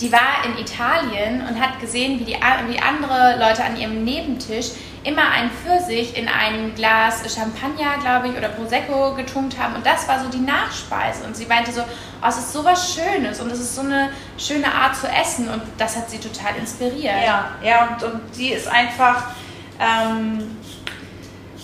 Die 0.00 0.12
war 0.12 0.44
in 0.44 0.58
Italien 0.58 1.40
und 1.46 1.60
hat 1.60 1.80
gesehen, 1.80 2.20
wie, 2.20 2.24
die, 2.24 2.34
wie 2.34 2.78
andere 2.78 3.38
Leute 3.38 3.64
an 3.64 3.76
ihrem 3.76 4.04
Nebentisch 4.04 4.72
immer 5.04 5.30
einen 5.30 5.50
Pfirsich 5.50 6.16
in 6.16 6.28
ein 6.28 6.74
Glas 6.74 7.22
Champagner, 7.32 7.98
glaube 8.02 8.28
ich, 8.28 8.36
oder 8.36 8.48
Prosecco 8.48 9.14
getunkt 9.14 9.56
haben. 9.58 9.74
Und 9.74 9.86
das 9.86 10.06
war 10.08 10.22
so 10.22 10.28
die 10.28 10.40
Nachspeise. 10.40 11.24
Und 11.24 11.36
sie 11.36 11.46
meinte 11.46 11.72
so, 11.72 11.80
oh, 11.80 12.26
es 12.28 12.36
ist 12.36 12.52
so 12.52 12.64
was 12.64 12.94
Schönes 12.94 13.40
und 13.40 13.50
es 13.50 13.60
ist 13.60 13.74
so 13.74 13.82
eine 13.82 14.10
schöne 14.36 14.72
Art 14.72 14.96
zu 14.96 15.06
essen. 15.08 15.48
Und 15.48 15.62
das 15.78 15.96
hat 15.96 16.10
sie 16.10 16.18
total 16.18 16.56
inspiriert. 16.56 17.24
Ja, 17.24 17.54
ja 17.62 17.88
und, 17.88 18.02
und 18.02 18.34
sie 18.34 18.50
ist 18.50 18.68
einfach... 18.68 19.30
Ähm, 19.78 20.56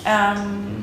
ähm, 0.04 0.81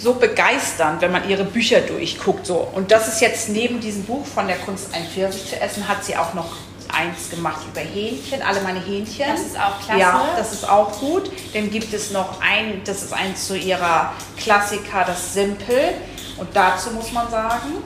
so 0.00 0.14
begeisternd, 0.14 1.02
wenn 1.02 1.12
man 1.12 1.28
ihre 1.28 1.44
Bücher 1.44 1.80
durchguckt. 1.80 2.46
So. 2.46 2.66
Und 2.74 2.90
das 2.90 3.08
ist 3.08 3.20
jetzt 3.20 3.50
neben 3.50 3.80
diesem 3.80 4.04
Buch 4.04 4.24
von 4.24 4.46
der 4.46 4.56
Kunst 4.56 4.94
ein 4.94 5.04
Pfirsich 5.04 5.50
zu 5.50 5.60
essen, 5.60 5.86
hat 5.86 6.04
sie 6.04 6.16
auch 6.16 6.32
noch 6.32 6.56
eins 6.92 7.30
gemacht 7.30 7.60
über 7.70 7.82
Hähnchen, 7.82 8.42
alle 8.42 8.60
meine 8.62 8.80
Hähnchen. 8.80 9.26
Das 9.28 9.40
ist 9.40 9.58
auch 9.58 9.78
klasse. 9.84 10.00
Ja, 10.00 10.28
das 10.36 10.52
ist 10.52 10.68
auch 10.68 10.98
gut. 10.98 11.30
Dann 11.52 11.70
gibt 11.70 11.92
es 11.92 12.10
noch 12.10 12.40
ein, 12.40 12.80
das 12.84 13.02
ist 13.02 13.12
eins 13.12 13.46
zu 13.46 13.56
ihrer 13.56 14.12
Klassiker, 14.36 15.04
das 15.06 15.34
Simpel. 15.34 15.94
Und 16.38 16.48
dazu 16.54 16.90
muss 16.90 17.12
man 17.12 17.30
sagen, 17.30 17.84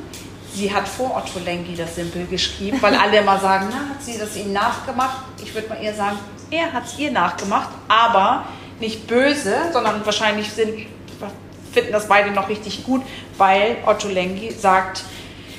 sie 0.54 0.73
hat 0.73 0.88
vor 0.88 1.16
Otto 1.16 1.40
Lengi 1.44 1.75
das 1.75 1.97
Simpel 1.97 2.26
geschrieben, 2.26 2.80
weil 2.80 2.94
alle 2.94 3.18
immer 3.18 3.40
sagen, 3.40 3.66
na, 3.71 3.94
hat 3.94 4.02
sie 4.02 4.16
das 4.16 4.37
ihm 4.37 4.52
nachgemacht? 4.52 5.25
Ich 5.42 5.52
würde 5.52 5.68
mal 5.68 5.83
eher 5.83 5.94
sagen, 5.94 6.18
er 6.50 6.73
hat 6.73 6.87
es 6.87 6.99
ihr 6.99 7.11
nachgemacht, 7.11 7.71
aber 7.88 8.44
nicht 8.78 9.06
böse, 9.06 9.56
sondern 9.73 10.04
wahrscheinlich 10.06 10.52
sind 10.52 10.87
finden 11.75 11.93
das 11.93 12.09
beide 12.09 12.31
noch 12.31 12.49
richtig 12.49 12.85
gut, 12.85 13.02
weil 13.37 13.76
Otto 13.85 14.09
Lengi 14.09 14.52
sagt 14.52 15.02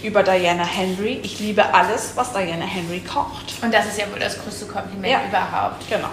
über 0.01 0.23
Diana 0.23 0.63
Henry, 0.63 1.19
ich 1.23 1.39
liebe 1.39 1.73
alles, 1.73 2.13
was 2.15 2.31
Diana 2.31 2.65
Henry 2.65 3.01
kocht. 3.01 3.53
Und 3.61 3.73
das 3.73 3.85
ist 3.87 3.99
ja 3.99 4.09
wohl 4.11 4.19
das 4.19 4.41
größte 4.41 4.65
Kompliment 4.65 5.07
ja, 5.07 5.21
überhaupt. 5.27 5.87
Genau. 5.89 6.09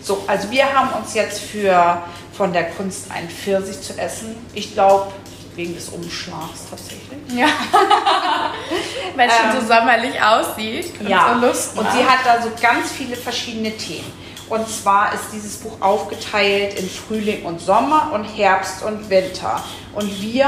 So, 0.00 0.24
also 0.26 0.50
wir 0.50 0.72
haben 0.72 0.90
uns 1.00 1.14
jetzt 1.14 1.40
für 1.40 2.02
von 2.32 2.52
der 2.52 2.70
Kunst 2.70 3.10
ein 3.10 3.28
Pfirsich 3.28 3.80
zu 3.82 3.98
essen. 3.98 4.34
Ich 4.54 4.72
glaube, 4.72 5.12
wegen 5.56 5.74
des 5.74 5.88
Umschlags 5.88 6.68
tatsächlich. 6.70 7.18
Ja. 7.34 7.46
Weil 9.16 9.28
es 9.28 9.34
ähm, 9.34 9.52
schon 9.52 9.60
so 9.60 9.66
sommerlich 9.66 10.22
aussieht. 10.22 10.92
Und 11.00 11.08
ja. 11.08 11.34
So 11.34 11.46
Lust 11.46 11.78
und 11.78 11.86
sie 11.92 12.04
hat 12.04 12.20
da 12.24 12.42
so 12.42 12.50
ganz 12.60 12.92
viele 12.92 13.16
verschiedene 13.16 13.76
Themen. 13.76 14.10
Und 14.50 14.68
zwar 14.68 15.14
ist 15.14 15.26
dieses 15.32 15.58
Buch 15.58 15.80
aufgeteilt 15.80 16.78
in 16.78 16.88
Frühling 16.88 17.44
und 17.44 17.60
Sommer 17.60 18.10
und 18.12 18.24
Herbst 18.24 18.82
und 18.82 19.08
Winter. 19.08 19.62
Und 19.94 20.20
wir 20.20 20.46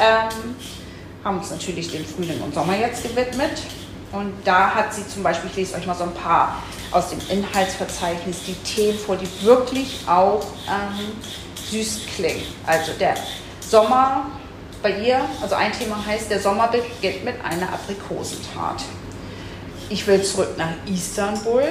ähm, 0.00 0.56
haben 1.22 1.38
uns 1.38 1.50
natürlich 1.50 1.90
dem 1.90 2.06
Frühling 2.06 2.40
und 2.40 2.54
Sommer 2.54 2.76
jetzt 2.76 3.02
gewidmet. 3.02 3.62
Und 4.12 4.32
da 4.46 4.74
hat 4.74 4.94
sie 4.94 5.06
zum 5.06 5.22
Beispiel, 5.22 5.50
ich 5.50 5.56
lese 5.56 5.76
euch 5.76 5.86
mal 5.86 5.94
so 5.94 6.04
ein 6.04 6.14
paar 6.14 6.62
aus 6.90 7.10
dem 7.10 7.20
Inhaltsverzeichnis, 7.28 8.38
die 8.46 8.54
Themen 8.54 8.98
vor, 8.98 9.16
die 9.16 9.28
wirklich 9.44 10.00
auch 10.06 10.42
ähm, 10.66 11.12
süß 11.70 12.00
klingen. 12.16 12.44
Also 12.66 12.92
der 12.98 13.14
Sommer 13.60 14.26
bei 14.82 14.98
ihr, 15.00 15.20
also 15.42 15.54
ein 15.54 15.72
Thema 15.72 16.02
heißt, 16.06 16.30
der 16.30 16.40
Sommer 16.40 16.68
beginnt 16.68 17.24
mit 17.24 17.34
einer 17.44 17.70
Aprikosentat. 17.70 18.84
Ich 19.90 20.06
will 20.06 20.22
zurück 20.22 20.56
nach 20.56 20.70
Istanbul, 20.86 21.64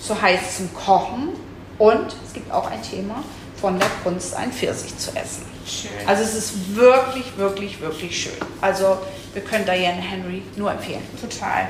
so 0.00 0.20
heiß 0.20 0.56
zum 0.56 0.74
Kochen 0.74 1.30
und 1.78 2.16
es 2.26 2.32
gibt 2.32 2.50
auch 2.52 2.70
ein 2.70 2.82
Thema 2.82 3.22
von 3.60 3.78
der 3.78 3.88
Kunst, 4.02 4.34
ein 4.34 4.52
Pfirsich 4.52 4.96
zu 4.96 5.10
essen. 5.14 5.44
Schön. 5.66 5.90
Also 6.06 6.22
es 6.22 6.34
ist 6.34 6.74
wirklich, 6.74 7.36
wirklich, 7.36 7.80
wirklich 7.80 8.22
schön. 8.22 8.32
Also 8.60 8.98
wir 9.34 9.42
können 9.42 9.64
Diane 9.64 10.00
Henry 10.00 10.42
nur 10.56 10.72
empfehlen. 10.72 11.02
Total. 11.20 11.68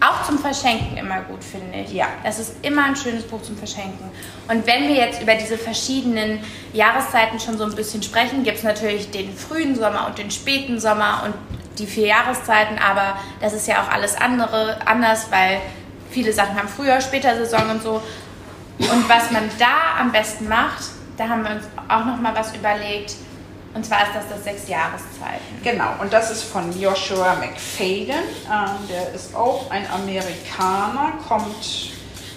Auch 0.00 0.24
zum 0.26 0.38
Verschenken 0.38 0.96
immer 0.96 1.22
gut, 1.22 1.42
finde 1.42 1.78
ich. 1.78 1.92
Ja. 1.92 2.06
Das 2.22 2.38
ist 2.38 2.56
immer 2.62 2.84
ein 2.84 2.96
schönes 2.96 3.24
Buch 3.24 3.42
zum 3.42 3.56
Verschenken. 3.56 4.10
Und 4.48 4.66
wenn 4.66 4.86
wir 4.88 4.96
jetzt 4.96 5.20
über 5.22 5.34
diese 5.34 5.56
verschiedenen 5.56 6.40
Jahreszeiten 6.72 7.40
schon 7.40 7.58
so 7.58 7.64
ein 7.64 7.74
bisschen 7.74 8.02
sprechen, 8.02 8.44
gibt 8.44 8.58
es 8.58 8.64
natürlich 8.64 9.10
den 9.10 9.34
frühen 9.34 9.74
Sommer 9.74 10.06
und 10.06 10.18
den 10.18 10.30
späten 10.30 10.78
Sommer 10.78 11.22
und 11.24 11.34
die 11.78 11.86
vier 11.86 12.06
Jahreszeiten, 12.06 12.78
aber 12.78 13.18
das 13.40 13.52
ist 13.52 13.66
ja 13.66 13.82
auch 13.82 13.90
alles 13.90 14.14
andere 14.14 14.86
anders, 14.86 15.26
weil 15.30 15.60
viele 16.14 16.32
Sachen 16.32 16.56
haben 16.56 16.68
früher, 16.68 17.00
später 17.00 17.36
Saison 17.36 17.68
und 17.70 17.82
so. 17.82 18.00
Und 18.78 19.08
was 19.08 19.30
man 19.32 19.50
da 19.58 20.00
am 20.00 20.12
besten 20.12 20.48
macht, 20.48 20.84
da 21.16 21.28
haben 21.28 21.42
wir 21.42 21.50
uns 21.50 21.64
auch 21.88 22.04
noch 22.04 22.20
mal 22.20 22.34
was 22.34 22.54
überlegt. 22.54 23.16
Und 23.74 23.84
zwar 23.84 24.02
ist 24.02 24.14
das 24.14 24.28
das 24.28 24.44
sechs 24.44 24.68
Jahreszeiten. 24.68 25.60
Genau, 25.64 25.94
und 26.00 26.12
das 26.12 26.30
ist 26.30 26.44
von 26.44 26.80
Joshua 26.80 27.34
McFadden. 27.34 28.22
Ähm, 28.48 28.88
der 28.88 29.12
ist 29.12 29.34
auch 29.34 29.68
ein 29.70 29.84
Amerikaner, 29.90 31.14
kommt, 31.26 31.90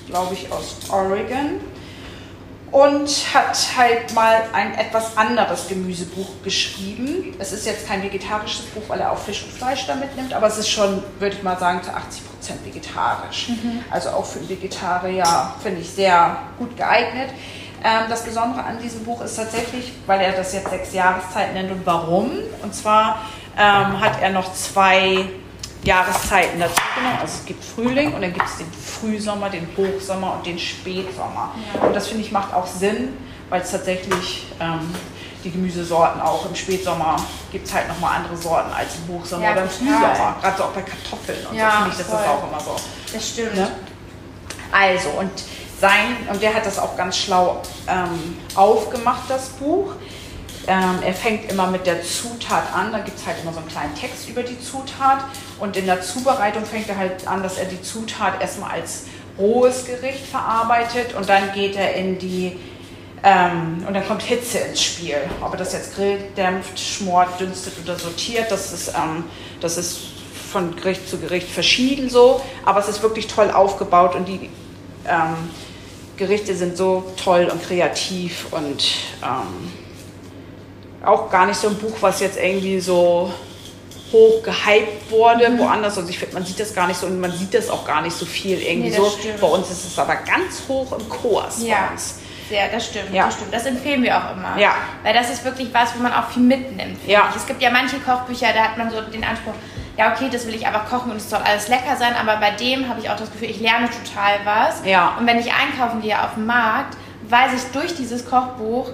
glaube 0.07 0.33
ich, 0.33 0.51
aus 0.51 0.77
Oregon 0.89 1.61
und 2.71 3.09
hat 3.33 3.57
halt 3.77 4.13
mal 4.13 4.43
ein 4.53 4.75
etwas 4.75 5.17
anderes 5.17 5.67
Gemüsebuch 5.67 6.27
geschrieben. 6.43 7.35
Es 7.39 7.53
ist 7.53 7.65
jetzt 7.65 7.87
kein 7.87 8.03
vegetarisches 8.03 8.65
Buch, 8.67 8.83
weil 8.87 8.99
er 8.99 9.11
auch 9.11 9.17
Fisch 9.17 9.43
und 9.43 9.51
Fleisch 9.51 9.85
da 9.87 9.95
mitnimmt, 9.95 10.33
aber 10.33 10.47
es 10.47 10.57
ist 10.57 10.69
schon, 10.69 11.01
würde 11.19 11.35
ich 11.35 11.43
mal 11.43 11.57
sagen, 11.57 11.81
zu 11.83 11.93
80 11.93 12.29
Prozent 12.29 12.65
vegetarisch. 12.65 13.49
Mhm. 13.49 13.83
Also 13.89 14.09
auch 14.09 14.25
für 14.25 14.47
Vegetarier 14.47 15.53
finde 15.61 15.81
ich 15.81 15.89
sehr 15.89 16.37
gut 16.57 16.75
geeignet. 16.75 17.29
Ähm, 17.83 18.05
das 18.09 18.23
Besondere 18.23 18.63
an 18.63 18.79
diesem 18.81 19.03
Buch 19.05 19.21
ist 19.21 19.35
tatsächlich, 19.35 19.93
weil 20.05 20.19
er 20.21 20.33
das 20.33 20.53
jetzt 20.53 20.69
sechs 20.69 20.93
Jahreszeiten 20.93 21.53
nennt 21.53 21.71
und 21.71 21.85
warum. 21.85 22.31
Und 22.61 22.75
zwar 22.75 23.21
ähm, 23.57 24.01
hat 24.01 24.21
er 24.21 24.31
noch 24.31 24.53
zwei 24.53 25.25
Jahreszeiten 25.83 26.59
dazu 26.59 26.81
genommen. 26.95 27.17
Also 27.21 27.33
es 27.39 27.45
gibt 27.45 27.63
Frühling 27.63 28.13
und 28.13 28.21
dann 28.21 28.33
gibt 28.33 28.45
es 28.45 28.57
den 28.57 28.71
Frühsommer, 28.71 29.49
den 29.49 29.67
Hochsommer 29.77 30.35
und 30.35 30.45
den 30.45 30.59
Spätsommer. 30.59 31.53
Ja. 31.73 31.87
Und 31.87 31.95
das 31.95 32.07
finde 32.07 32.23
ich 32.23 32.31
macht 32.31 32.53
auch 32.53 32.67
Sinn, 32.67 33.13
weil 33.49 33.61
es 33.61 33.71
tatsächlich 33.71 34.47
ähm, 34.59 34.93
die 35.43 35.51
Gemüsesorten 35.51 36.21
auch 36.21 36.45
im 36.45 36.55
Spätsommer 36.55 37.15
gibt 37.51 37.67
es 37.67 37.73
halt 37.73 37.87
nochmal 37.87 38.17
andere 38.17 38.35
Sorten 38.35 38.71
als 38.73 38.95
im 38.95 39.15
Hochsommer 39.15 39.43
ja, 39.43 39.51
oder 39.53 39.63
im 39.63 39.69
Frühsommer. 39.69 40.35
Gerade 40.41 40.57
so 40.57 40.63
auch 40.63 40.71
bei 40.71 40.81
Kartoffeln 40.81 41.47
und 41.49 41.55
ja, 41.55 41.71
so 41.71 41.77
finde 41.77 41.91
ich 41.91 41.97
das, 41.97 42.11
auch 42.11 42.49
immer 42.49 42.59
so. 42.59 42.75
Das 43.13 43.29
stimmt. 43.29 43.55
Ne? 43.55 43.71
Also 44.71 45.09
und 45.09 45.31
sein, 45.79 46.17
und 46.31 46.41
der 46.41 46.53
hat 46.53 46.65
das 46.65 46.79
auch 46.79 46.97
ganz 46.97 47.17
schlau 47.17 47.61
ähm, 47.87 48.37
aufgemacht, 48.55 49.23
das 49.29 49.49
Buch. 49.49 49.93
Ähm, 50.67 50.99
er 51.01 51.13
fängt 51.13 51.49
immer 51.49 51.67
mit 51.67 51.87
der 51.87 52.03
Zutat 52.03 52.73
an, 52.73 52.91
da 52.91 52.99
gibt 52.99 53.17
es 53.17 53.25
halt 53.25 53.37
immer 53.41 53.53
so 53.53 53.59
einen 53.59 53.69
kleinen 53.69 53.95
Text 53.95 54.27
über 54.27 54.43
die 54.43 54.59
Zutat. 54.59 55.23
Und 55.59 55.77
in 55.77 55.85
der 55.85 56.01
Zubereitung 56.01 56.65
fängt 56.65 56.89
er 56.89 56.97
halt 56.97 57.25
an, 57.25 57.41
dass 57.41 57.57
er 57.57 57.65
die 57.65 57.81
Zutat 57.81 58.41
erstmal 58.41 58.71
als 58.71 59.05
rohes 59.37 59.85
Gericht 59.85 60.25
verarbeitet 60.25 61.13
und 61.15 61.29
dann 61.29 61.53
geht 61.53 61.75
er 61.75 61.93
in 61.93 62.17
die 62.17 62.57
ähm, 63.23 63.83
und 63.87 63.93
dann 63.93 64.05
kommt 64.07 64.21
Hitze 64.21 64.59
ins 64.59 64.81
Spiel. 64.83 65.17
Ob 65.41 65.51
er 65.53 65.57
das 65.57 65.73
jetzt 65.73 65.95
grillt, 65.95 66.37
dämpft, 66.37 66.79
schmort, 66.79 67.39
dünstet 67.39 67.73
oder 67.83 67.97
sortiert, 67.97 68.51
das 68.51 68.73
ist, 68.73 68.89
ähm, 68.89 69.23
das 69.59 69.77
ist 69.77 69.99
von 70.51 70.75
Gericht 70.75 71.09
zu 71.09 71.17
Gericht 71.17 71.49
verschieden 71.49 72.09
so, 72.09 72.41
aber 72.65 72.79
es 72.79 72.87
ist 72.87 73.01
wirklich 73.01 73.27
toll 73.27 73.51
aufgebaut 73.51 74.15
und 74.15 74.27
die 74.27 74.49
ähm, 75.07 75.49
Gerichte 76.15 76.55
sind 76.55 76.77
so 76.77 77.11
toll 77.23 77.49
und 77.51 77.61
kreativ 77.63 78.47
und 78.51 78.83
ähm, 79.23 79.71
auch 81.07 81.29
gar 81.29 81.45
nicht 81.45 81.59
so 81.59 81.69
ein 81.69 81.75
Buch, 81.75 81.95
was 82.01 82.19
jetzt 82.19 82.37
irgendwie 82.37 82.79
so 82.79 83.31
hoch 84.11 84.43
gehypt 84.43 85.11
wurde, 85.11 85.49
mhm. 85.49 85.59
woanders. 85.59 85.97
Also 85.97 86.09
ich 86.09 86.19
finde, 86.19 86.35
man 86.35 86.45
sieht 86.45 86.59
das 86.59 86.73
gar 86.73 86.87
nicht 86.87 86.99
so 86.99 87.07
und 87.07 87.19
man 87.19 87.31
sieht 87.31 87.53
das 87.53 87.69
auch 87.69 87.85
gar 87.85 88.01
nicht 88.01 88.15
so 88.15 88.25
viel 88.25 88.61
irgendwie 88.61 88.89
nee, 88.89 88.95
so. 88.95 89.09
Stimmt. 89.09 89.41
Bei 89.41 89.47
uns 89.47 89.69
ist 89.69 89.85
es 89.85 89.99
aber 89.99 90.15
ganz 90.15 90.63
hoch 90.67 90.97
im 90.97 91.09
Kurs. 91.09 91.61
Ja. 91.63 91.89
Sehr, 92.49 92.69
das 92.69 92.85
stimmt, 92.85 93.13
ja. 93.13 93.25
das 93.25 93.33
stimmt. 93.35 93.53
Das 93.53 93.65
empfehlen 93.65 94.03
wir 94.03 94.17
auch 94.17 94.31
immer. 94.31 94.57
Ja. 94.57 94.75
Weil 95.03 95.13
das 95.13 95.29
ist 95.29 95.43
wirklich 95.43 95.67
was, 95.73 95.93
wo 95.97 96.01
man 96.01 96.13
auch 96.13 96.29
viel 96.29 96.43
mitnimmt. 96.43 96.97
Ja. 97.05 97.27
Ich. 97.29 97.35
Es 97.35 97.45
gibt 97.45 97.61
ja 97.61 97.69
manche 97.71 97.97
Kochbücher, 97.99 98.47
da 98.53 98.61
hat 98.63 98.77
man 98.77 98.89
so 98.89 99.01
den 99.01 99.23
Anspruch, 99.23 99.53
ja, 99.97 100.13
okay, 100.13 100.29
das 100.31 100.47
will 100.47 100.55
ich 100.55 100.65
einfach 100.65 100.87
kochen 100.89 101.11
und 101.11 101.17
es 101.17 101.29
soll 101.29 101.39
alles 101.39 101.67
lecker 101.67 101.97
sein, 101.97 102.13
aber 102.15 102.37
bei 102.37 102.51
dem 102.51 102.87
habe 102.87 103.01
ich 103.01 103.09
auch 103.09 103.17
das 103.17 103.31
Gefühl, 103.31 103.49
ich 103.49 103.59
lerne 103.59 103.89
total 103.89 104.39
was. 104.45 104.85
Ja. 104.85 105.17
Und 105.19 105.27
wenn 105.27 105.39
ich 105.39 105.51
einkaufen 105.51 106.01
gehe 106.01 106.21
auf 106.21 106.35
dem 106.35 106.45
Markt, 106.45 106.95
weiß 107.27 107.51
ich 107.53 107.71
durch 107.73 107.95
dieses 107.95 108.29
Kochbuch, 108.29 108.91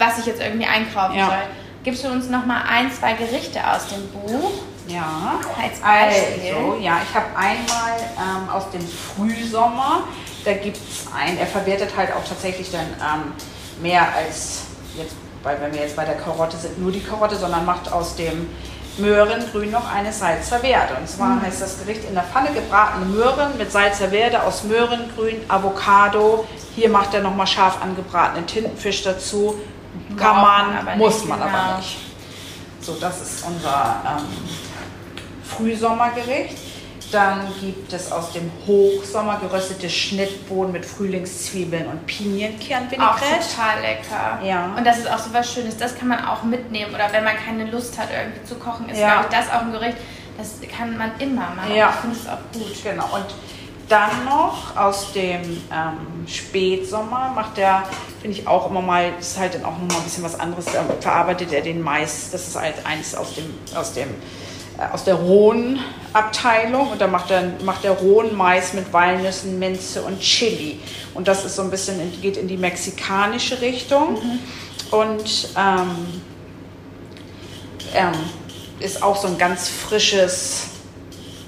was 0.00 0.18
ich 0.18 0.26
jetzt 0.26 0.40
irgendwie 0.40 0.66
einkaufen 0.66 1.16
ja. 1.16 1.26
soll. 1.26 1.42
Gibst 1.84 2.04
du 2.04 2.08
uns 2.08 2.28
noch 2.28 2.44
mal 2.44 2.62
ein, 2.68 2.90
zwei 2.92 3.12
Gerichte 3.12 3.60
aus 3.60 3.86
dem 3.88 4.06
Buch? 4.08 4.50
Ja, 4.88 5.38
als 5.62 5.78
Beispiel. 5.78 6.54
Also, 6.54 6.78
ja, 6.80 6.98
ich 7.08 7.14
habe 7.14 7.26
einmal 7.36 7.96
ähm, 8.18 8.50
aus 8.50 8.70
dem 8.70 8.86
Frühsommer, 8.86 10.02
da 10.44 10.52
gibt 10.54 10.76
es 10.76 11.06
ein, 11.14 11.38
er 11.38 11.46
verwertet 11.46 11.90
halt 11.96 12.12
auch 12.12 12.24
tatsächlich 12.28 12.70
dann 12.72 12.86
ähm, 12.98 13.32
mehr 13.80 14.02
als 14.14 14.62
jetzt, 14.96 15.14
weil 15.42 15.60
wenn 15.60 15.72
wir 15.72 15.82
jetzt 15.82 15.96
bei 15.96 16.04
der 16.04 16.16
Karotte 16.16 16.56
sind, 16.56 16.78
nur 16.80 16.90
die 16.90 17.00
Karotte, 17.00 17.36
sondern 17.36 17.64
macht 17.64 17.92
aus 17.92 18.16
dem 18.16 18.48
Möhrengrün 18.98 19.70
noch 19.70 19.90
eine 19.90 20.12
Salzer 20.12 20.58
Verde. 20.58 20.96
Und 20.98 21.08
zwar 21.08 21.36
mhm. 21.36 21.42
heißt 21.42 21.62
das 21.62 21.78
Gericht 21.78 22.04
in 22.08 22.14
der 22.14 22.24
Pfanne 22.24 22.50
gebratene 22.52 23.06
Möhren 23.06 23.56
mit 23.58 23.70
Salzer 23.70 24.08
Verde 24.08 24.42
aus 24.42 24.64
Möhrengrün, 24.64 25.36
Avocado. 25.48 26.46
Hier 26.74 26.88
macht 26.88 27.14
er 27.14 27.22
nochmal 27.22 27.46
scharf 27.46 27.80
angebratenen 27.80 28.46
Tintenfisch 28.46 29.02
dazu. 29.02 29.54
Kann 30.16 30.36
man, 30.36 30.98
muss 30.98 31.24
man 31.24 31.40
genau. 31.40 31.50
aber 31.50 31.78
nicht. 31.78 31.98
So, 32.80 32.94
das 32.94 33.20
ist 33.20 33.44
unser 33.46 34.02
ähm, 34.06 34.26
Frühsommergericht. 35.44 36.56
Dann 37.12 37.52
gibt 37.60 37.92
es 37.92 38.12
aus 38.12 38.32
dem 38.32 38.50
Hochsommer 38.66 39.38
geröstete 39.38 39.90
Schnittbohnen 39.90 40.72
mit 40.72 40.86
Frühlingszwiebeln 40.86 41.88
und 41.88 42.06
Pinienkernvinaigrette. 42.06 43.24
Auch 43.24 43.48
total 43.48 43.80
lecker. 43.80 44.38
Ja. 44.44 44.72
Und 44.76 44.86
das 44.86 44.98
ist 44.98 45.10
auch 45.10 45.18
so 45.18 45.32
was 45.32 45.52
Schönes. 45.52 45.76
Das 45.76 45.98
kann 45.98 46.06
man 46.06 46.24
auch 46.24 46.44
mitnehmen. 46.44 46.94
Oder 46.94 47.12
wenn 47.12 47.24
man 47.24 47.34
keine 47.36 47.68
Lust 47.68 47.98
hat, 47.98 48.08
irgendwie 48.16 48.44
zu 48.44 48.54
kochen, 48.54 48.88
ist 48.88 49.00
ja. 49.00 49.22
ich 49.22 49.36
das 49.36 49.50
auch 49.50 49.62
ein 49.62 49.72
Gericht. 49.72 49.96
Das 50.38 50.54
kann 50.76 50.96
man 50.96 51.10
immer 51.18 51.50
machen. 51.50 51.74
Ja. 51.74 51.90
Ich 51.90 51.96
finde 51.96 52.16
es 52.16 52.28
auch 52.28 52.38
gut. 52.52 52.84
Genau. 52.84 53.08
Und 53.12 53.26
dann 53.90 54.24
noch 54.24 54.76
aus 54.76 55.12
dem 55.12 55.42
ähm, 55.42 56.26
Spätsommer 56.26 57.32
macht 57.34 57.58
er, 57.58 57.84
finde 58.22 58.38
ich 58.38 58.46
auch 58.46 58.70
immer 58.70 58.80
mal, 58.80 59.12
das 59.18 59.32
ist 59.32 59.38
halt 59.38 59.54
dann 59.54 59.64
auch 59.64 59.78
nochmal 59.78 59.98
ein 59.98 60.04
bisschen 60.04 60.24
was 60.24 60.38
anderes, 60.38 60.66
da 60.66 60.84
verarbeitet 61.00 61.52
er 61.52 61.60
den 61.60 61.82
Mais. 61.82 62.30
Das 62.30 62.46
ist 62.48 62.56
halt 62.56 62.86
eins 62.86 63.14
aus 63.14 63.34
dem, 63.34 63.52
aus 63.74 63.92
dem 63.92 64.08
äh, 64.80 64.92
aus 64.92 65.04
der 65.04 65.14
rohen 65.14 65.78
Abteilung 66.12 66.90
und 66.90 67.00
da 67.00 67.06
macht 67.06 67.30
er, 67.30 67.52
macht 67.64 67.84
er 67.84 67.92
rohen 67.92 68.36
Mais 68.36 68.72
mit 68.72 68.92
Walnüssen, 68.92 69.58
Minze 69.58 70.02
und 70.02 70.20
Chili. 70.20 70.80
Und 71.14 71.28
das 71.28 71.44
ist 71.44 71.56
so 71.56 71.62
ein 71.62 71.70
bisschen, 71.70 71.98
geht 72.20 72.36
in 72.36 72.48
die 72.48 72.56
mexikanische 72.56 73.60
Richtung 73.60 74.14
mhm. 74.14 74.38
und 74.90 75.48
ähm, 75.56 76.22
ähm, 77.94 78.12
ist 78.80 79.02
auch 79.02 79.16
so 79.16 79.28
ein 79.28 79.36
ganz 79.36 79.68
frisches, 79.68 80.69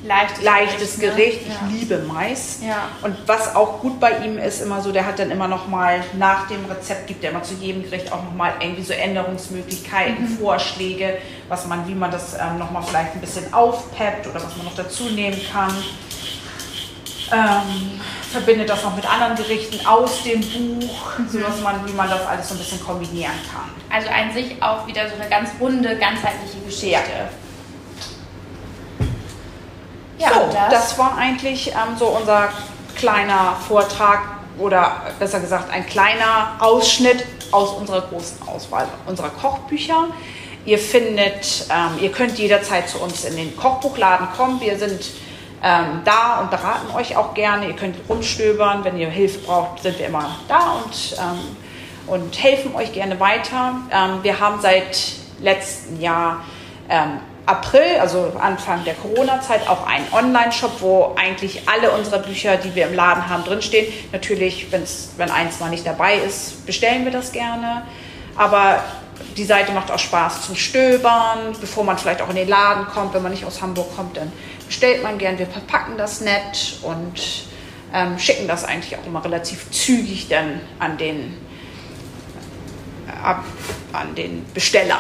leichtes, 0.05 0.43
leichtes 0.43 0.99
Gericht. 0.99 1.47
Ne? 1.47 1.55
Gericht. 1.55 1.75
Ich 1.75 1.81
liebe 1.81 1.99
Mais. 1.99 2.59
Ja. 2.63 2.89
Und 3.03 3.17
was 3.27 3.55
auch 3.55 3.81
gut 3.81 4.01
bei 4.01 4.19
ihm 4.19 4.39
ist, 4.39 4.61
immer 4.61 4.81
so, 4.83 4.93
der 4.93 5.07
hat 5.07 5.19
dann 5.19 5.31
immer 5.31 5.49
noch 5.49 5.69
mal 5.69 6.03
nach 6.15 6.49
dem 6.49 6.65
Rezept 6.67 7.07
gibt 7.07 7.25
er 7.25 7.31
immer 7.31 7.43
zu 7.43 7.55
jedem 7.55 7.83
Gericht 7.83 8.13
auch 8.13 8.23
noch 8.23 8.35
mal 8.35 8.53
irgendwie 8.61 8.83
so 8.83 8.93
Änderungsmöglichkeiten, 8.93 10.25
mhm. 10.25 10.39
Vorschläge, 10.39 11.19
was 11.49 11.67
man, 11.67 11.87
wie 11.89 11.95
man 11.95 12.11
das 12.11 12.35
ähm, 12.35 12.59
noch 12.59 12.71
mal 12.71 12.83
vielleicht 12.83 13.15
ein 13.15 13.21
bisschen 13.21 13.53
aufpeppt 13.53 14.27
oder 14.27 14.37
was 14.37 14.57
man 14.57 14.67
noch 14.67 14.77
dazu 14.77 15.05
nehmen 15.05 15.41
kann. 15.53 15.73
Ähm, 17.35 18.01
verbindet 18.31 18.69
das 18.69 18.83
noch 18.83 18.95
mit 18.95 19.11
anderen 19.11 19.37
Gerichten 19.37 19.87
aus 19.87 20.23
dem 20.23 20.41
Buch, 20.41 21.19
mhm. 21.19 21.29
sodass 21.29 21.61
man, 21.61 21.87
wie 21.87 21.93
man 21.93 22.11
das 22.11 22.27
alles 22.27 22.49
so 22.49 22.55
ein 22.55 22.59
bisschen 22.59 22.81
kombinieren 22.85 23.33
kann. 23.51 23.71
Also 23.91 24.09
an 24.09 24.33
sich 24.33 24.63
auch 24.63 24.87
wieder 24.87 25.09
so 25.09 25.15
eine 25.15 25.29
ganz 25.31 25.51
runde, 25.61 25.97
ganzheitliche 25.97 26.59
Geschichte. 26.65 26.91
Ja. 26.91 27.29
Ja, 30.23 30.35
so, 30.35 30.53
das? 30.53 30.71
das? 30.71 30.99
war 30.99 31.17
eigentlich 31.17 31.69
ähm, 31.69 31.97
so 31.99 32.07
unser 32.07 32.49
kleiner 32.97 33.57
Vortrag 33.67 34.21
oder 34.59 35.03
besser 35.19 35.41
gesagt 35.41 35.73
ein 35.73 35.87
kleiner 35.87 36.57
Ausschnitt 36.59 37.25
aus 37.51 37.73
unserer 37.73 38.03
großen 38.03 38.47
Auswahl 38.47 38.87
unserer 39.07 39.31
Kochbücher. 39.31 40.07
Ihr 40.65 40.79
findet, 40.79 41.67
ähm, 41.71 41.99
ihr 42.01 42.13
könnt 42.13 42.39
jederzeit 42.39 42.89
zu 42.89 42.99
uns 42.99 43.25
in 43.25 43.37
den 43.37 43.57
Kochbuchladen 43.57 44.29
kommen. 44.37 44.61
Wir 44.61 44.79
sind 44.79 45.11
ähm, 45.63 46.03
da 46.05 46.41
und 46.41 46.51
beraten 46.51 46.95
euch 46.95 47.17
auch 47.17 47.35
gerne. 47.35 47.67
Ihr 47.67 47.75
könnt 47.75 47.97
rumstöbern. 48.09 48.85
Wenn 48.85 48.97
ihr 48.99 49.09
Hilfe 49.09 49.41
braucht, 49.41 49.83
sind 49.83 49.99
wir 49.99 50.07
immer 50.07 50.37
da 50.47 50.83
und, 50.85 51.17
ähm, 51.19 51.57
und 52.07 52.43
helfen 52.43 52.75
euch 52.77 52.93
gerne 52.93 53.19
weiter. 53.19 53.75
Ähm, 53.91 54.23
wir 54.23 54.39
haben 54.39 54.61
seit 54.61 55.15
letztem 55.41 56.01
Jahr 56.01 56.45
ähm, 56.89 57.19
April, 57.45 57.99
also 58.01 58.33
Anfang 58.41 58.85
der 58.85 58.95
Corona-Zeit, 58.95 59.69
auch 59.69 59.87
einen 59.87 60.07
Online-Shop, 60.13 60.81
wo 60.81 61.15
eigentlich 61.17 61.63
alle 61.69 61.91
unsere 61.91 62.21
Bücher, 62.21 62.57
die 62.57 62.75
wir 62.75 62.87
im 62.87 62.95
Laden 62.95 63.29
haben, 63.29 63.43
drinstehen. 63.43 63.93
Natürlich, 64.13 64.71
wenn's, 64.71 65.11
wenn 65.17 65.31
eins 65.31 65.59
mal 65.59 65.71
nicht 65.71 65.85
dabei 65.85 66.17
ist, 66.17 66.65
bestellen 66.67 67.05
wir 67.05 67.11
das 67.11 67.33
gerne. 67.33 67.83
Aber 68.37 68.83
die 69.37 69.45
Seite 69.45 69.73
macht 69.73 69.91
auch 69.91 69.99
Spaß 69.99 70.47
zum 70.47 70.55
Stöbern, 70.55 71.57
bevor 71.61 71.85
man 71.85 71.99
vielleicht 71.99 72.23
auch 72.23 72.31
in 72.31 72.37
den 72.37 72.49
Laden 72.49 72.87
kommt. 72.87 73.13
Wenn 73.13 73.23
man 73.23 73.33
nicht 73.33 73.45
aus 73.45 73.61
Hamburg 73.61 73.95
kommt, 73.97 74.17
dann 74.17 74.31
bestellt 74.67 75.03
man 75.03 75.19
gern. 75.19 75.39
Wir 75.39 75.47
verpacken 75.47 75.97
das 75.99 76.21
nett 76.21 76.77
und 76.83 77.47
ähm, 77.93 78.19
schicken 78.19 78.47
das 78.47 78.65
eigentlich 78.65 78.97
auch 78.97 79.07
immer 79.07 79.25
relativ 79.25 79.71
zügig 79.71 80.29
dann 80.29 80.61
an 80.79 80.97
den, 80.97 81.37
ab, 83.23 83.45
an 83.93 84.15
den 84.15 84.47
Besteller. 84.55 84.99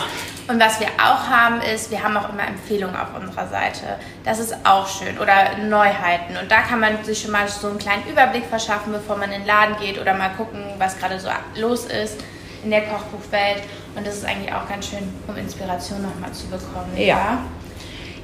Und 0.48 0.60
was 0.60 0.80
wir 0.80 0.88
auch 0.98 1.28
haben, 1.28 1.60
ist, 1.60 1.90
wir 1.90 2.02
haben 2.02 2.16
auch 2.16 2.28
immer 2.28 2.46
Empfehlungen 2.46 2.96
auf 2.96 3.14
unserer 3.14 3.46
Seite. 3.48 3.98
Das 4.24 4.38
ist 4.38 4.54
auch 4.64 4.88
schön. 4.88 5.18
Oder 5.18 5.56
Neuheiten. 5.58 6.36
Und 6.36 6.50
da 6.50 6.62
kann 6.62 6.80
man 6.80 7.04
sich 7.04 7.22
schon 7.22 7.30
mal 7.30 7.46
so 7.48 7.68
einen 7.68 7.78
kleinen 7.78 8.06
Überblick 8.08 8.46
verschaffen, 8.46 8.92
bevor 8.92 9.16
man 9.16 9.30
in 9.30 9.40
den 9.40 9.46
Laden 9.46 9.76
geht 9.78 10.00
oder 10.00 10.14
mal 10.14 10.30
gucken, 10.30 10.64
was 10.78 10.98
gerade 10.98 11.20
so 11.20 11.28
los 11.56 11.84
ist 11.84 12.18
in 12.64 12.70
der 12.70 12.82
Kochbuchwelt. 12.82 13.62
Und 13.94 14.06
das 14.06 14.16
ist 14.16 14.24
eigentlich 14.24 14.52
auch 14.52 14.68
ganz 14.68 14.88
schön, 14.88 15.12
um 15.26 15.36
Inspiration 15.36 16.02
nochmal 16.02 16.32
zu 16.32 16.46
bekommen. 16.46 16.96
Ja. 16.96 17.38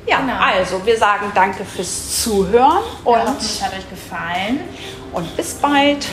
Ja, 0.06 0.20
genau. 0.20 0.38
also 0.40 0.84
wir 0.86 0.96
sagen 0.96 1.30
danke 1.34 1.64
fürs 1.66 2.22
Zuhören 2.22 2.82
und 3.04 3.18
ja, 3.18 3.36
es 3.38 3.62
hat 3.62 3.74
euch 3.74 3.90
gefallen. 3.90 4.60
Und 5.12 5.36
bis 5.36 5.54
bald. 5.54 6.06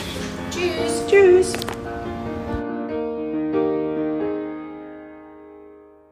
Tschüss. 0.50 1.06
Tschüss. 1.08 1.75